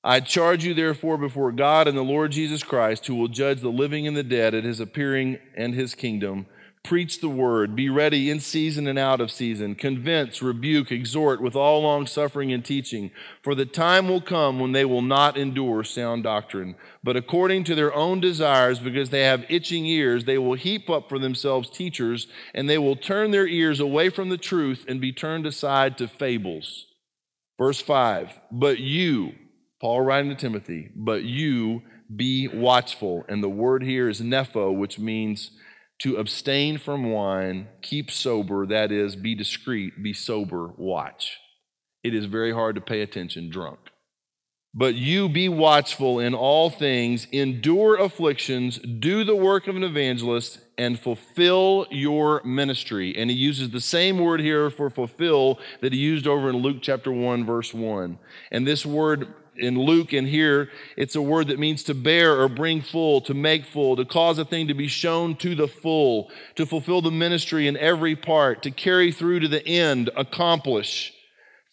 I 0.04 0.20
charge 0.20 0.64
you, 0.64 0.72
therefore, 0.72 1.18
before 1.18 1.50
God 1.50 1.88
and 1.88 1.98
the 1.98 2.02
Lord 2.02 2.30
Jesus 2.30 2.62
Christ, 2.62 3.06
who 3.06 3.16
will 3.16 3.26
judge 3.26 3.60
the 3.60 3.70
living 3.70 4.06
and 4.06 4.16
the 4.16 4.22
dead 4.22 4.54
at 4.54 4.62
his 4.62 4.78
appearing 4.78 5.38
and 5.56 5.74
his 5.74 5.96
kingdom. 5.96 6.46
Preach 6.86 7.20
the 7.20 7.28
word. 7.28 7.74
Be 7.74 7.90
ready 7.90 8.30
in 8.30 8.38
season 8.38 8.86
and 8.86 8.96
out 8.96 9.20
of 9.20 9.32
season. 9.32 9.74
Convince, 9.74 10.40
rebuke, 10.40 10.92
exhort 10.92 11.42
with 11.42 11.56
all 11.56 11.82
long 11.82 12.06
suffering 12.06 12.52
and 12.52 12.64
teaching. 12.64 13.10
For 13.42 13.56
the 13.56 13.66
time 13.66 14.08
will 14.08 14.20
come 14.20 14.60
when 14.60 14.70
they 14.70 14.84
will 14.84 15.02
not 15.02 15.36
endure 15.36 15.82
sound 15.82 16.22
doctrine, 16.22 16.76
but 17.02 17.16
according 17.16 17.64
to 17.64 17.74
their 17.74 17.92
own 17.92 18.20
desires, 18.20 18.78
because 18.78 19.10
they 19.10 19.22
have 19.22 19.44
itching 19.48 19.84
ears, 19.84 20.26
they 20.26 20.38
will 20.38 20.54
heap 20.54 20.88
up 20.88 21.08
for 21.08 21.18
themselves 21.18 21.68
teachers, 21.68 22.28
and 22.54 22.70
they 22.70 22.78
will 22.78 22.94
turn 22.94 23.32
their 23.32 23.48
ears 23.48 23.80
away 23.80 24.08
from 24.08 24.28
the 24.28 24.38
truth 24.38 24.84
and 24.86 25.00
be 25.00 25.12
turned 25.12 25.44
aside 25.44 25.98
to 25.98 26.06
fables. 26.06 26.86
Verse 27.58 27.80
5 27.80 28.30
But 28.52 28.78
you, 28.78 29.32
Paul 29.80 30.02
writing 30.02 30.30
to 30.30 30.36
Timothy, 30.36 30.92
but 30.94 31.24
you 31.24 31.82
be 32.14 32.46
watchful. 32.46 33.24
And 33.28 33.42
the 33.42 33.48
word 33.48 33.82
here 33.82 34.08
is 34.08 34.20
nepho, 34.20 34.72
which 34.72 35.00
means 35.00 35.50
to 36.00 36.16
abstain 36.16 36.78
from 36.78 37.10
wine, 37.10 37.68
keep 37.82 38.10
sober, 38.10 38.66
that 38.66 38.92
is, 38.92 39.16
be 39.16 39.34
discreet, 39.34 40.02
be 40.02 40.12
sober, 40.12 40.68
watch. 40.76 41.38
It 42.04 42.14
is 42.14 42.26
very 42.26 42.52
hard 42.52 42.74
to 42.74 42.80
pay 42.80 43.00
attention 43.02 43.50
drunk. 43.50 43.78
But 44.78 44.94
you 44.94 45.30
be 45.30 45.48
watchful 45.48 46.20
in 46.20 46.34
all 46.34 46.68
things, 46.68 47.26
endure 47.32 47.96
afflictions, 47.96 48.78
do 48.78 49.24
the 49.24 49.34
work 49.34 49.68
of 49.68 49.74
an 49.74 49.82
evangelist, 49.82 50.58
and 50.76 51.00
fulfill 51.00 51.86
your 51.90 52.42
ministry. 52.44 53.16
And 53.16 53.30
he 53.30 53.36
uses 53.36 53.70
the 53.70 53.80
same 53.80 54.18
word 54.18 54.40
here 54.40 54.68
for 54.68 54.90
fulfill 54.90 55.58
that 55.80 55.94
he 55.94 55.98
used 55.98 56.26
over 56.26 56.50
in 56.50 56.56
Luke 56.56 56.78
chapter 56.82 57.10
1, 57.10 57.46
verse 57.46 57.72
1. 57.72 58.18
And 58.50 58.66
this 58.66 58.84
word 58.84 59.32
in 59.58 59.78
Luke 59.78 60.12
and 60.12 60.26
here, 60.26 60.70
it's 60.96 61.16
a 61.16 61.22
word 61.22 61.48
that 61.48 61.58
means 61.58 61.82
to 61.84 61.94
bear 61.94 62.40
or 62.40 62.48
bring 62.48 62.80
full, 62.80 63.20
to 63.22 63.34
make 63.34 63.66
full, 63.66 63.96
to 63.96 64.04
cause 64.04 64.38
a 64.38 64.44
thing 64.44 64.68
to 64.68 64.74
be 64.74 64.88
shown 64.88 65.36
to 65.36 65.54
the 65.54 65.68
full, 65.68 66.30
to 66.56 66.66
fulfill 66.66 67.02
the 67.02 67.10
ministry 67.10 67.66
in 67.66 67.76
every 67.76 68.16
part, 68.16 68.62
to 68.62 68.70
carry 68.70 69.12
through 69.12 69.40
to 69.40 69.48
the 69.48 69.66
end, 69.66 70.10
accomplish 70.16 71.12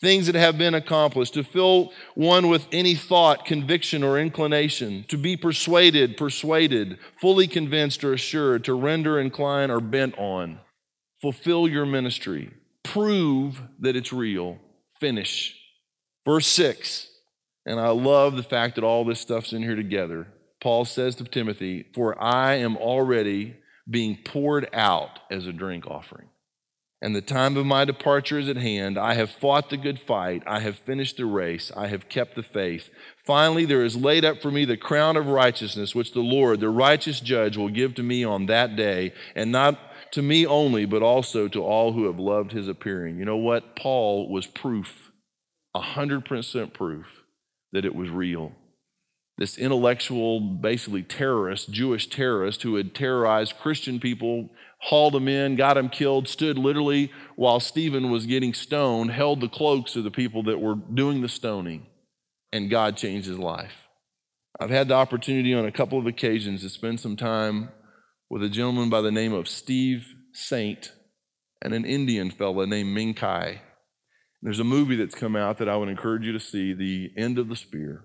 things 0.04 0.26
that 0.26 0.36
have 0.36 0.58
been 0.58 0.74
accomplished, 0.74 1.34
to 1.34 1.44
fill 1.44 1.94
one 2.14 2.50
with 2.50 2.68
any 2.74 2.94
thought, 2.94 3.46
conviction, 3.46 4.04
or 4.04 4.20
inclination, 4.20 5.06
to 5.08 5.18
be 5.18 5.38
persuaded, 5.38 6.18
persuaded, 6.18 7.00
fully 7.22 7.48
convinced 7.48 8.04
or 8.04 8.12
assured, 8.12 8.66
to 8.66 8.74
render, 8.74 9.18
incline, 9.18 9.72
or 9.72 9.80
bent 9.80 10.14
on. 10.18 10.60
Fulfill 11.22 11.70
your 11.70 11.86
ministry. 11.86 12.54
Prove 12.84 13.62
that 13.80 13.96
it's 13.96 14.12
real. 14.12 14.60
Finish. 15.00 15.56
Verse 16.26 16.48
6 16.48 17.08
and 17.66 17.80
I 17.80 17.90
love 17.90 18.36
the 18.36 18.44
fact 18.44 18.76
that 18.76 18.84
all 18.84 19.06
this 19.06 19.20
stuff's 19.22 19.54
in 19.54 19.64
here 19.64 19.76
together. 19.76 20.28
Paul 20.62 20.86
says 20.86 21.16
to 21.16 21.24
Timothy, 21.26 21.86
For 21.94 22.22
I 22.22 22.56
am 22.56 22.78
already 22.78 23.58
being 23.90 24.18
poured 24.24 24.70
out 24.74 25.20
as 25.30 25.46
a 25.48 25.54
drink 25.54 25.86
offering. 25.88 26.28
and 27.02 27.14
the 27.14 27.22
time 27.22 27.58
of 27.58 27.66
my 27.66 27.84
departure 27.84 28.40
is 28.40 28.48
at 28.48 28.56
hand. 28.56 28.98
I 28.98 29.16
have 29.16 29.30
fought 29.30 29.70
the 29.70 29.76
good 29.76 30.00
fight. 30.00 30.42
I 30.48 30.62
have 30.62 30.78
finished 30.78 31.18
the 31.18 31.26
race. 31.26 31.70
I 31.76 31.88
have 31.88 32.08
kept 32.08 32.36
the 32.36 32.44
faith. 32.44 32.90
Finally, 33.26 33.66
there 33.66 33.84
is 33.84 33.98
laid 33.98 34.24
up 34.24 34.42
for 34.42 34.50
me 34.52 34.64
the 34.64 34.78
crown 34.78 35.18
of 35.18 35.28
righteousness, 35.28 35.94
which 35.94 36.14
the 36.14 36.22
Lord, 36.22 36.62
the 36.62 36.70
righteous 36.70 37.20
judge, 37.20 37.58
will 37.58 37.68
give 37.68 37.94
to 37.96 38.04
me 38.04 38.24
on 38.24 38.46
that 38.46 38.78
day, 38.78 39.14
and 39.36 39.52
not 39.52 39.78
to 40.12 40.22
me 40.22 40.46
only, 40.46 40.86
but 40.86 41.04
also 41.04 41.50
to 41.50 41.62
all 41.62 41.92
who 41.92 42.06
have 42.06 42.20
loved 42.20 42.54
his 42.54 42.70
appearing. 42.70 43.18
You 43.18 43.26
know 43.26 43.36
what? 43.36 43.76
Paul 43.76 44.30
was 44.30 44.48
proof, 44.48 45.12
100% 45.76 46.74
proof, 46.74 47.06
that 47.74 47.86
it 47.86 47.94
was 47.94 48.10
real 48.10 48.54
this 49.38 49.58
intellectual, 49.58 50.40
basically 50.40 51.02
terrorist, 51.02 51.72
Jewish 51.72 52.08
terrorist 52.08 52.62
who 52.62 52.76
had 52.76 52.94
terrorized 52.94 53.58
Christian 53.60 54.00
people 54.00 54.50
hauled 54.80 55.14
them 55.14 55.28
in, 55.28 55.56
got 55.56 55.74
them 55.74 55.90
killed, 55.90 56.28
stood 56.28 56.58
literally 56.58 57.12
while 57.36 57.60
Stephen 57.60 58.12
was 58.12 58.26
getting 58.26 58.54
stoned, 58.54 59.12
held 59.12 59.42
the 59.42 59.50
cloaks 59.50 59.96
of 59.96 60.04
the 60.04 60.12
people 60.12 60.44
that 60.44 60.60
were 60.60 60.76
doing 60.76 61.22
the 61.22 61.30
stoning, 61.30 61.88
and 62.52 62.70
God 62.70 62.96
changed 62.96 63.28
his 63.28 63.40
life. 63.40 63.74
I've 64.60 64.70
had 64.70 64.88
the 64.88 64.96
opportunity 64.96 65.54
on 65.54 65.66
a 65.66 65.72
couple 65.72 65.98
of 65.98 66.06
occasions 66.06 66.62
to 66.62 66.70
spend 66.70 67.00
some 67.00 67.16
time 67.16 67.70
with 68.30 68.44
a 68.44 68.50
gentleman 68.50 68.90
by 68.90 69.02
the 69.02 69.12
name 69.12 69.34
of 69.34 69.48
Steve 69.48 70.06
Saint 70.32 70.92
and 71.62 71.74
an 71.74 71.86
Indian 71.86 72.30
fella 72.30 72.68
named 72.68 72.96
Mincaye. 72.96 73.62
There's 74.44 74.60
a 74.60 74.66
movie 74.66 74.98
that's 74.98 75.16
come 75.16 75.38
out 75.38 75.60
that 75.60 75.70
I 75.70 75.78
would 75.78 75.88
encourage 75.88 76.26
you 76.26 76.34
to 76.34 76.40
see, 76.40 76.74
The 76.74 77.14
End 77.16 77.40
of 77.40 77.48
the 77.48 77.56
Spear. 77.56 78.04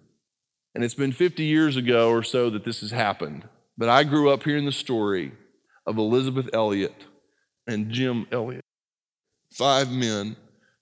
And 0.73 0.85
it's 0.85 0.95
been 0.95 1.11
50 1.11 1.43
years 1.43 1.77
ago 1.77 2.11
or 2.11 2.23
so 2.23 2.49
that 2.51 2.65
this 2.65 2.81
has 2.81 2.93
happened. 2.93 3.49
But 3.77 3.89
I 3.89 4.05
grew 4.05 4.31
up 4.31 4.45
hearing 4.45 4.65
the 4.65 4.71
story 4.71 5.33
of 5.85 5.99
Elisabeth 5.99 6.49
Elliot 6.53 6.95
and 7.67 7.91
Jim 7.91 8.29
Elliot. 8.31 8.65
Five 9.53 9.91
men 9.91 10.37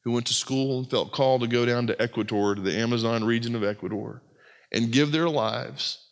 who 0.04 0.12
went 0.12 0.26
to 0.26 0.34
school 0.34 0.78
and 0.78 0.90
felt 0.90 1.12
called 1.12 1.40
to 1.40 1.46
go 1.46 1.64
down 1.64 1.86
to 1.86 2.02
Ecuador, 2.02 2.54
to 2.54 2.60
the 2.60 2.76
Amazon 2.76 3.24
region 3.24 3.54
of 3.54 3.64
Ecuador, 3.64 4.22
and 4.72 4.92
give 4.92 5.10
their 5.10 5.28
lives 5.28 6.06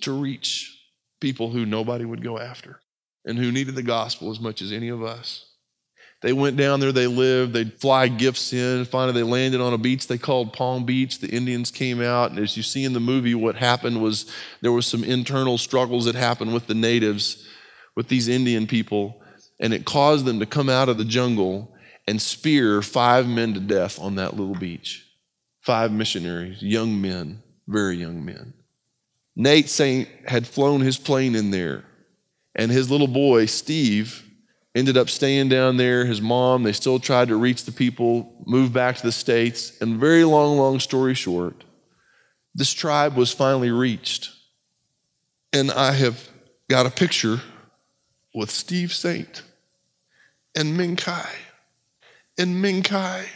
to 0.00 0.10
reach 0.10 0.76
people 1.20 1.50
who 1.50 1.64
nobody 1.64 2.04
would 2.04 2.24
go 2.24 2.36
after 2.36 2.80
and 3.24 3.38
who 3.38 3.52
needed 3.52 3.76
the 3.76 3.82
gospel 3.84 4.32
as 4.32 4.40
much 4.40 4.60
as 4.60 4.72
any 4.72 4.88
of 4.88 5.04
us. 5.04 5.51
They 6.22 6.32
went 6.32 6.56
down 6.56 6.78
there, 6.78 6.92
they 6.92 7.08
lived, 7.08 7.52
they'd 7.52 7.72
fly 7.80 8.06
gifts 8.06 8.52
in. 8.52 8.84
Finally, 8.84 9.14
they 9.14 9.22
landed 9.24 9.60
on 9.60 9.72
a 9.72 9.78
beach 9.78 10.06
they 10.06 10.18
called 10.18 10.52
Palm 10.52 10.84
Beach. 10.84 11.18
The 11.18 11.28
Indians 11.28 11.72
came 11.72 12.00
out, 12.00 12.30
and 12.30 12.38
as 12.38 12.56
you 12.56 12.62
see 12.62 12.84
in 12.84 12.92
the 12.92 13.00
movie, 13.00 13.34
what 13.34 13.56
happened 13.56 14.00
was 14.00 14.30
there 14.60 14.72
was 14.72 14.86
some 14.86 15.02
internal 15.02 15.58
struggles 15.58 16.04
that 16.04 16.14
happened 16.14 16.54
with 16.54 16.68
the 16.68 16.74
natives 16.74 17.48
with 17.96 18.08
these 18.08 18.28
Indian 18.28 18.68
people, 18.68 19.20
and 19.58 19.74
it 19.74 19.84
caused 19.84 20.24
them 20.24 20.38
to 20.38 20.46
come 20.46 20.68
out 20.68 20.88
of 20.88 20.96
the 20.96 21.04
jungle 21.04 21.74
and 22.06 22.22
spear 22.22 22.82
five 22.82 23.28
men 23.28 23.54
to 23.54 23.60
death 23.60 23.98
on 24.00 24.14
that 24.14 24.36
little 24.36 24.54
beach. 24.54 25.04
Five 25.60 25.92
missionaries, 25.92 26.62
young 26.62 27.00
men, 27.00 27.42
very 27.66 27.96
young 27.96 28.24
men. 28.24 28.54
Nate 29.34 29.68
Saint 29.68 30.08
had 30.26 30.46
flown 30.46 30.80
his 30.80 30.98
plane 30.98 31.34
in 31.34 31.50
there, 31.50 31.84
and 32.54 32.70
his 32.70 32.90
little 32.90 33.08
boy, 33.08 33.46
Steve, 33.46 34.24
ended 34.74 34.96
up 34.96 35.10
staying 35.10 35.48
down 35.48 35.76
there. 35.76 36.04
His 36.04 36.20
mom, 36.20 36.62
they 36.62 36.72
still 36.72 36.98
tried 36.98 37.28
to 37.28 37.36
reach 37.36 37.64
the 37.64 37.72
people, 37.72 38.32
moved 38.46 38.72
back 38.72 38.96
to 38.96 39.02
the 39.02 39.12
States. 39.12 39.80
And 39.80 39.98
very 39.98 40.24
long, 40.24 40.56
long 40.56 40.80
story 40.80 41.14
short, 41.14 41.64
this 42.54 42.72
tribe 42.72 43.16
was 43.16 43.32
finally 43.32 43.70
reached. 43.70 44.30
And 45.52 45.70
I 45.70 45.92
have 45.92 46.28
got 46.68 46.86
a 46.86 46.90
picture 46.90 47.40
with 48.34 48.50
Steve 48.50 48.92
Saint 48.92 49.42
and 50.54 50.78
Mincaye. 50.78 51.36
And 52.38 52.64
Mincaye 52.64 53.26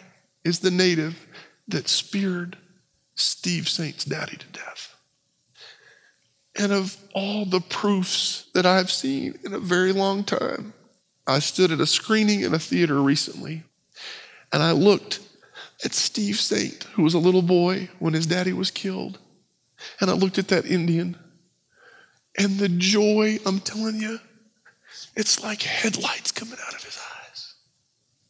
is 0.44 0.60
the 0.60 0.70
native 0.70 1.26
that 1.68 1.88
speared 1.88 2.56
Steve 3.14 3.68
Saint's 3.68 4.04
daddy 4.04 4.36
to 4.36 4.46
death. 4.46 4.94
And 6.58 6.72
of 6.72 6.96
all 7.12 7.44
the 7.44 7.60
proofs 7.60 8.46
that 8.54 8.64
I've 8.64 8.90
seen 8.90 9.38
in 9.44 9.52
a 9.52 9.58
very 9.58 9.92
long 9.92 10.24
time, 10.24 10.72
I 11.26 11.40
stood 11.40 11.72
at 11.72 11.80
a 11.80 11.86
screening 11.86 12.42
in 12.42 12.54
a 12.54 12.58
theater 12.58 13.00
recently 13.00 13.64
and 14.52 14.62
I 14.62 14.72
looked 14.72 15.20
at 15.84 15.92
Steve 15.92 16.38
Saint, 16.38 16.84
who 16.94 17.02
was 17.02 17.14
a 17.14 17.18
little 17.18 17.42
boy 17.42 17.90
when 17.98 18.14
his 18.14 18.26
daddy 18.26 18.52
was 18.52 18.70
killed. 18.70 19.18
And 20.00 20.10
I 20.10 20.14
looked 20.14 20.38
at 20.38 20.48
that 20.48 20.66
Indian 20.66 21.16
and 22.38 22.58
the 22.58 22.68
joy, 22.68 23.38
I'm 23.46 23.60
telling 23.60 23.96
you, 23.96 24.20
it's 25.14 25.42
like 25.42 25.62
headlights 25.62 26.32
coming 26.32 26.58
out 26.66 26.74
of 26.74 26.84
his 26.84 26.98
eyes. 26.98 27.54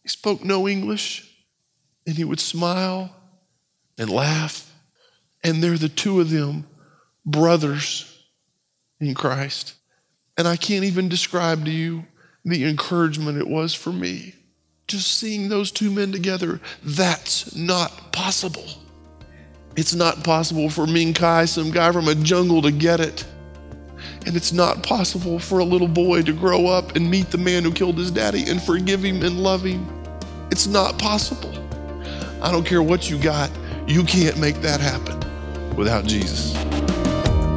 He 0.02 0.08
spoke 0.08 0.44
no 0.44 0.68
English, 0.68 1.28
and 2.06 2.16
he 2.16 2.24
would 2.24 2.40
smile 2.40 3.14
and 3.98 4.08
laugh. 4.08 4.72
And 5.42 5.62
they're 5.62 5.78
the 5.78 5.88
two 5.88 6.20
of 6.20 6.30
them, 6.30 6.66
brothers 7.24 8.12
in 9.00 9.14
Christ. 9.14 9.74
And 10.38 10.46
I 10.46 10.56
can't 10.56 10.84
even 10.84 11.08
describe 11.08 11.64
to 11.64 11.70
you 11.70 12.04
the 12.46 12.64
encouragement 12.64 13.38
it 13.38 13.48
was 13.48 13.74
for 13.74 13.92
me. 13.92 14.32
Just 14.86 15.18
seeing 15.18 15.48
those 15.48 15.72
two 15.72 15.90
men 15.90 16.12
together, 16.12 16.60
that's 16.84 17.56
not 17.56 18.12
possible. 18.12 18.64
It's 19.76 19.94
not 19.94 20.22
possible 20.22 20.70
for 20.70 20.86
Mincaye, 20.86 21.48
some 21.48 21.72
guy 21.72 21.90
from 21.90 22.06
a 22.06 22.14
jungle, 22.14 22.62
to 22.62 22.70
get 22.70 23.00
it. 23.00 23.26
And 24.26 24.36
it's 24.36 24.52
not 24.52 24.84
possible 24.84 25.40
for 25.40 25.58
a 25.58 25.64
little 25.64 25.88
boy 25.88 26.22
to 26.22 26.32
grow 26.32 26.66
up 26.66 26.94
and 26.94 27.10
meet 27.10 27.30
the 27.30 27.38
man 27.38 27.64
who 27.64 27.72
killed 27.72 27.98
his 27.98 28.12
daddy 28.12 28.48
and 28.48 28.62
forgive 28.62 29.04
him 29.04 29.22
and 29.22 29.40
love 29.40 29.64
him. 29.64 29.84
It's 30.52 30.68
not 30.68 30.98
possible. 30.98 31.52
I 32.40 32.52
don't 32.52 32.64
care 32.64 32.82
what 32.82 33.10
you 33.10 33.18
got, 33.18 33.50
you 33.88 34.04
can't 34.04 34.38
make 34.38 34.56
that 34.62 34.80
happen 34.80 35.18
without 35.76 36.04
Jesus. 36.06 36.54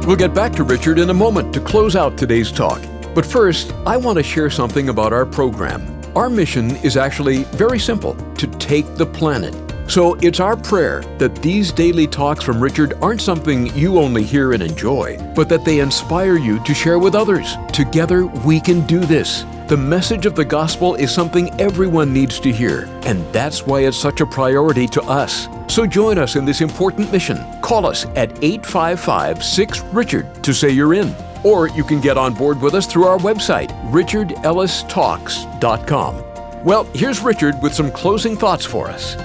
We'll 0.04 0.16
get 0.16 0.34
back 0.34 0.52
to 0.54 0.64
Richard 0.64 0.98
in 0.98 1.10
a 1.10 1.14
moment 1.14 1.54
to 1.54 1.60
close 1.60 1.94
out 1.94 2.18
today's 2.18 2.50
talk. 2.50 2.82
But 3.14 3.26
first, 3.26 3.72
I 3.86 3.96
want 3.96 4.18
to 4.18 4.22
share 4.22 4.50
something 4.50 4.88
about 4.88 5.12
our 5.12 5.26
program. 5.26 6.00
Our 6.16 6.30
mission 6.30 6.76
is 6.76 6.96
actually 6.96 7.44
very 7.44 7.78
simple 7.78 8.14
to 8.34 8.46
take 8.58 8.94
the 8.96 9.06
planet 9.06 9.54
so 9.90 10.14
it's 10.22 10.38
our 10.38 10.56
prayer 10.56 11.02
that 11.18 11.34
these 11.42 11.72
daily 11.72 12.06
talks 12.06 12.44
from 12.44 12.60
Richard 12.60 12.94
aren't 13.02 13.20
something 13.20 13.74
you 13.76 13.98
only 13.98 14.22
hear 14.22 14.52
and 14.52 14.62
enjoy, 14.62 15.18
but 15.34 15.48
that 15.48 15.64
they 15.64 15.80
inspire 15.80 16.36
you 16.36 16.62
to 16.62 16.72
share 16.72 17.00
with 17.00 17.16
others. 17.16 17.56
Together, 17.72 18.26
we 18.26 18.60
can 18.60 18.86
do 18.86 19.00
this. 19.00 19.44
The 19.66 19.76
message 19.76 20.26
of 20.26 20.36
the 20.36 20.44
gospel 20.44 20.94
is 20.94 21.12
something 21.12 21.50
everyone 21.60 22.12
needs 22.12 22.38
to 22.38 22.52
hear, 22.52 22.84
and 23.02 23.20
that's 23.32 23.66
why 23.66 23.80
it's 23.80 23.96
such 23.96 24.20
a 24.20 24.26
priority 24.26 24.86
to 24.86 25.02
us. 25.02 25.48
So 25.66 25.86
join 25.86 26.18
us 26.18 26.36
in 26.36 26.44
this 26.44 26.60
important 26.60 27.10
mission. 27.10 27.38
Call 27.60 27.84
us 27.84 28.04
at 28.14 28.30
855 28.44 29.42
6 29.42 29.80
Richard 29.86 30.44
to 30.44 30.54
say 30.54 30.70
you're 30.70 30.94
in. 30.94 31.12
Or 31.44 31.68
you 31.68 31.84
can 31.84 32.00
get 32.00 32.18
on 32.18 32.34
board 32.34 32.60
with 32.60 32.74
us 32.74 32.86
through 32.86 33.04
our 33.04 33.18
website, 33.18 33.70
richardellistalks.com. 33.90 36.64
Well, 36.64 36.84
here's 36.94 37.20
Richard 37.20 37.54
with 37.62 37.72
some 37.72 37.90
closing 37.90 38.36
thoughts 38.36 38.66
for 38.66 38.88
us. 38.88 39.16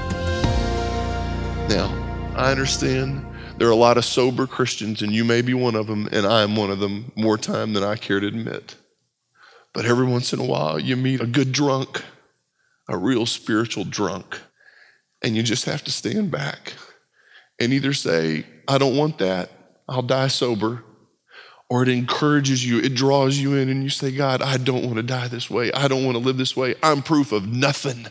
Now, 1.70 1.92
I 2.36 2.52
understand 2.52 3.26
there 3.58 3.68
are 3.68 3.72
a 3.72 3.76
lot 3.76 3.98
of 3.98 4.06
sober 4.06 4.48
Christians, 4.48 5.02
and 5.02 5.12
you 5.12 5.26
may 5.26 5.42
be 5.42 5.54
one 5.54 5.76
of 5.76 5.88
them, 5.88 6.08
and 6.12 6.26
I 6.26 6.44
am 6.44 6.56
one 6.56 6.70
of 6.70 6.80
them 6.80 7.12
more 7.16 7.38
time 7.38 7.74
than 7.74 7.84
I 7.84 7.96
care 7.96 8.20
to 8.20 8.28
admit. 8.28 8.76
But 9.74 9.86
every 9.86 10.06
once 10.06 10.32
in 10.32 10.40
a 10.40 10.46
while, 10.46 10.80
you 10.80 10.96
meet 10.96 11.20
a 11.20 11.28
good 11.28 11.52
drunk, 11.52 12.04
a 12.88 12.98
real 12.98 13.26
spiritual 13.26 13.84
drunk, 13.84 14.40
and 15.22 15.36
you 15.36 15.44
just 15.44 15.66
have 15.66 15.84
to 15.84 15.92
stand 15.92 16.32
back 16.32 16.74
and 17.60 17.74
either 17.74 17.94
say, 17.94 18.46
I 18.68 18.78
don't 18.78 18.96
want 18.96 19.18
that, 19.18 19.50
I'll 19.90 20.02
die 20.02 20.28
sober, 20.28 20.84
or 21.70 21.84
it 21.84 21.90
encourages 21.90 22.66
you, 22.66 22.80
it 22.80 22.94
draws 22.94 23.38
you 23.38 23.56
in, 23.56 23.70
and 23.70 23.84
you 23.84 23.90
say, 23.90 24.12
God, 24.12 24.42
I 24.42 24.58
don't 24.58 24.84
want 24.84 24.98
to 24.98 25.04
die 25.04 25.28
this 25.28 25.50
way. 25.50 25.72
I 25.72 25.88
don't 25.88 26.06
want 26.06 26.16
to 26.16 26.24
live 26.24 26.38
this 26.38 26.56
way. 26.56 26.76
I'm 26.84 27.02
proof 27.02 27.32
of 27.32 27.48
nothing. 27.48 28.06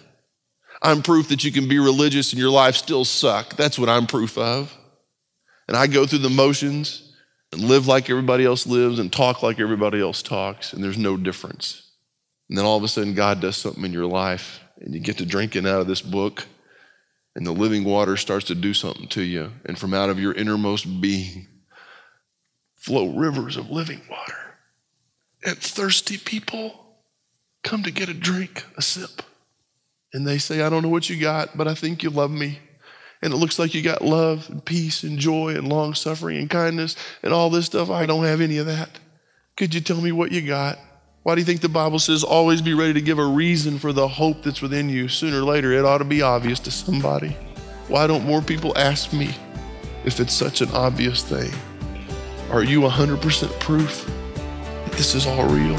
I'm 0.82 1.02
proof 1.02 1.28
that 1.28 1.44
you 1.44 1.52
can 1.52 1.68
be 1.68 1.78
religious 1.78 2.32
and 2.32 2.40
your 2.40 2.50
life 2.50 2.74
still 2.74 3.04
suck. 3.04 3.56
That's 3.56 3.78
what 3.78 3.88
I'm 3.88 4.06
proof 4.06 4.36
of. 4.36 4.76
And 5.68 5.76
I 5.76 5.86
go 5.86 6.04
through 6.04 6.18
the 6.18 6.30
motions 6.30 7.12
and 7.52 7.62
live 7.62 7.86
like 7.86 8.10
everybody 8.10 8.44
else 8.44 8.66
lives 8.66 8.98
and 8.98 9.12
talk 9.12 9.42
like 9.42 9.60
everybody 9.60 10.00
else 10.00 10.22
talks, 10.22 10.72
and 10.72 10.82
there's 10.82 10.98
no 10.98 11.16
difference. 11.16 11.90
And 12.48 12.58
then 12.58 12.64
all 12.64 12.76
of 12.76 12.82
a 12.82 12.88
sudden, 12.88 13.14
God 13.14 13.40
does 13.40 13.56
something 13.56 13.84
in 13.84 13.92
your 13.92 14.06
life, 14.06 14.60
and 14.80 14.92
you 14.92 15.00
get 15.00 15.18
to 15.18 15.26
drinking 15.26 15.66
out 15.66 15.80
of 15.80 15.86
this 15.86 16.02
book, 16.02 16.46
and 17.36 17.46
the 17.46 17.52
living 17.52 17.84
water 17.84 18.16
starts 18.16 18.46
to 18.46 18.54
do 18.54 18.74
something 18.74 19.08
to 19.08 19.22
you. 19.22 19.52
And 19.64 19.78
from 19.78 19.94
out 19.94 20.10
of 20.10 20.18
your 20.18 20.32
innermost 20.32 21.00
being 21.00 21.46
flow 22.84 23.08
rivers 23.08 23.56
of 23.56 23.70
living 23.70 24.02
water. 24.10 24.36
And 25.42 25.56
thirsty 25.56 26.18
people 26.18 26.98
come 27.62 27.82
to 27.82 27.90
get 27.90 28.10
a 28.10 28.14
drink, 28.14 28.62
a 28.76 28.82
sip. 28.82 29.22
And 30.12 30.26
they 30.26 30.36
say, 30.36 30.60
I 30.60 30.68
don't 30.68 30.82
know 30.82 30.90
what 30.90 31.08
you 31.08 31.18
got, 31.18 31.56
but 31.56 31.66
I 31.66 31.74
think 31.74 32.02
you 32.02 32.10
love 32.10 32.30
me. 32.30 32.58
And 33.22 33.32
it 33.32 33.38
looks 33.38 33.58
like 33.58 33.72
you 33.72 33.80
got 33.80 34.02
love 34.02 34.50
and 34.50 34.62
peace 34.62 35.02
and 35.02 35.18
joy 35.18 35.54
and 35.54 35.66
long 35.66 35.94
suffering 35.94 36.36
and 36.36 36.50
kindness 36.50 36.94
and 37.22 37.32
all 37.32 37.48
this 37.48 37.64
stuff. 37.64 37.88
I 37.88 38.04
don't 38.04 38.24
have 38.24 38.42
any 38.42 38.58
of 38.58 38.66
that. 38.66 38.90
Could 39.56 39.72
you 39.74 39.80
tell 39.80 40.02
me 40.02 40.12
what 40.12 40.30
you 40.30 40.46
got? 40.46 40.78
Why 41.22 41.34
do 41.34 41.40
you 41.40 41.46
think 41.46 41.62
the 41.62 41.70
Bible 41.70 41.98
says 41.98 42.22
always 42.22 42.60
be 42.60 42.74
ready 42.74 42.92
to 42.92 43.00
give 43.00 43.18
a 43.18 43.24
reason 43.24 43.78
for 43.78 43.94
the 43.94 44.06
hope 44.06 44.42
that's 44.42 44.60
within 44.60 44.90
you? 44.90 45.08
Sooner 45.08 45.38
or 45.38 45.44
later, 45.44 45.72
it 45.72 45.86
ought 45.86 45.98
to 45.98 46.04
be 46.04 46.20
obvious 46.20 46.60
to 46.60 46.70
somebody. 46.70 47.34
Why 47.88 48.06
don't 48.06 48.26
more 48.26 48.42
people 48.42 48.76
ask 48.76 49.14
me 49.14 49.34
if 50.04 50.20
it's 50.20 50.34
such 50.34 50.60
an 50.60 50.70
obvious 50.72 51.22
thing? 51.22 51.50
Are 52.50 52.62
you 52.62 52.82
100% 52.82 53.60
proof 53.60 54.04
that 54.34 54.92
this 54.92 55.14
is 55.14 55.26
all 55.26 55.46
real? 55.46 55.76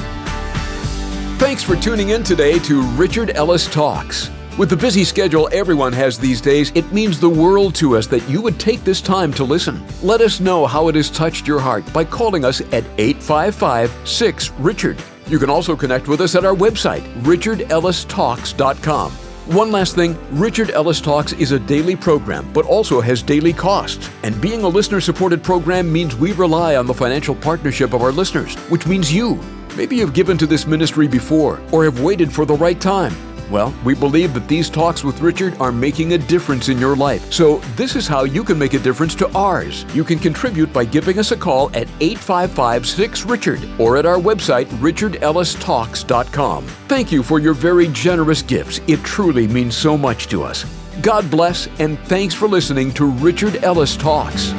Thanks 1.38 1.64
for 1.64 1.76
tuning 1.76 2.10
in 2.10 2.24
today 2.24 2.60
to 2.60 2.82
Richard 2.94 3.32
Ellis 3.36 3.68
Talks. 3.68 4.30
With 4.58 4.70
the 4.70 4.78
busy 4.78 5.04
schedule 5.04 5.50
everyone 5.52 5.92
has 5.94 6.18
these 6.18 6.40
days, 6.40 6.72
it 6.76 6.90
means 6.92 7.20
the 7.20 7.30
world 7.30 7.76
to 7.76 7.98
us 7.98 8.08
that 8.08 8.28
you 8.30 8.42
would 8.42 8.60
take 8.60 8.84
this 8.84 9.02
time 9.02 9.34
to 9.34 9.44
listen. 9.44 9.86
Let 10.02 10.22
us 10.22 10.40
know 10.40 10.66
how 10.66 10.88
it 10.88 10.96
has 10.96 11.10
touched 11.10 11.46
your 11.46 11.60
heart 11.60 11.92
by 11.94 12.06
calling 12.06 12.46
us 12.46 12.62
at 12.62 12.86
855 12.98 14.08
6 14.08 14.52
Richard. 14.52 14.98
You 15.28 15.40
can 15.40 15.50
also 15.50 15.76
connect 15.76 16.08
with 16.08 16.22
us 16.22 16.36
at 16.36 16.46
our 16.46 16.56
website, 16.56 17.02
richardellistalks.com. 17.24 19.25
One 19.46 19.72
last 19.72 19.94
thing 19.94 20.18
Richard 20.32 20.72
Ellis 20.72 21.00
Talks 21.00 21.32
is 21.34 21.52
a 21.52 21.60
daily 21.60 21.96
program, 21.96 22.52
but 22.52 22.66
also 22.66 23.00
has 23.00 23.22
daily 23.22 23.54
costs. 23.54 24.10
And 24.24 24.42
being 24.42 24.64
a 24.64 24.68
listener 24.68 25.00
supported 25.00 25.44
program 25.44 25.94
means 25.94 26.16
we 26.16 26.32
rely 26.32 26.78
on 26.78 26.88
the 26.88 26.94
financial 26.96 27.36
partnership 27.36 27.94
of 27.94 28.02
our 28.02 28.12
listeners, 28.12 28.56
which 28.72 28.88
means 28.88 29.14
you. 29.14 29.40
Maybe 29.78 29.98
you've 29.98 30.16
given 30.16 30.36
to 30.40 30.48
this 30.48 30.66
ministry 30.66 31.08
before 31.08 31.62
or 31.72 31.84
have 31.84 32.02
waited 32.02 32.34
for 32.34 32.46
the 32.46 32.56
right 32.56 32.82
time. 32.82 33.14
Well, 33.50 33.74
we 33.84 33.94
believe 33.94 34.34
that 34.34 34.48
these 34.48 34.70
talks 34.70 35.04
with 35.04 35.22
Richard 35.22 35.56
are 35.60 35.72
making 35.72 36.14
a 36.14 36.18
difference 36.18 36.70
in 36.70 36.80
your 36.80 36.96
life. 36.96 37.32
So, 37.32 37.58
this 37.76 37.96
is 37.96 38.08
how 38.08 38.24
you 38.24 38.44
can 38.44 38.58
make 38.58 38.74
a 38.74 38.80
difference 38.80 39.16
to 39.16 39.32
ours. 39.34 39.86
You 39.94 40.04
can 40.04 40.20
contribute 40.20 40.74
by 40.74 40.86
giving 40.86 41.20
us 41.20 41.32
a 41.32 41.38
call 41.38 41.68
at 41.70 41.88
855 42.00 42.88
6 42.88 43.26
Richard 43.26 43.68
or 43.80 43.98
at 43.98 44.06
our 44.06 44.18
website, 44.18 44.66
richardellistalks.com. 44.80 46.66
Thank 46.88 47.12
you 47.12 47.24
for 47.24 47.40
your 47.40 47.54
very 47.54 47.88
generous 47.90 48.42
gifts. 48.42 48.80
It 48.88 49.04
truly 49.04 49.48
means 49.48 49.76
so 49.76 49.98
much 49.98 50.28
to 50.28 50.44
us. 50.44 50.66
God 51.02 51.30
bless, 51.30 51.68
and 51.80 52.00
thanks 52.08 52.34
for 52.34 52.48
listening 52.48 52.94
to 52.94 53.06
Richard 53.06 53.64
Ellis 53.64 53.96
Talks. 53.96 54.54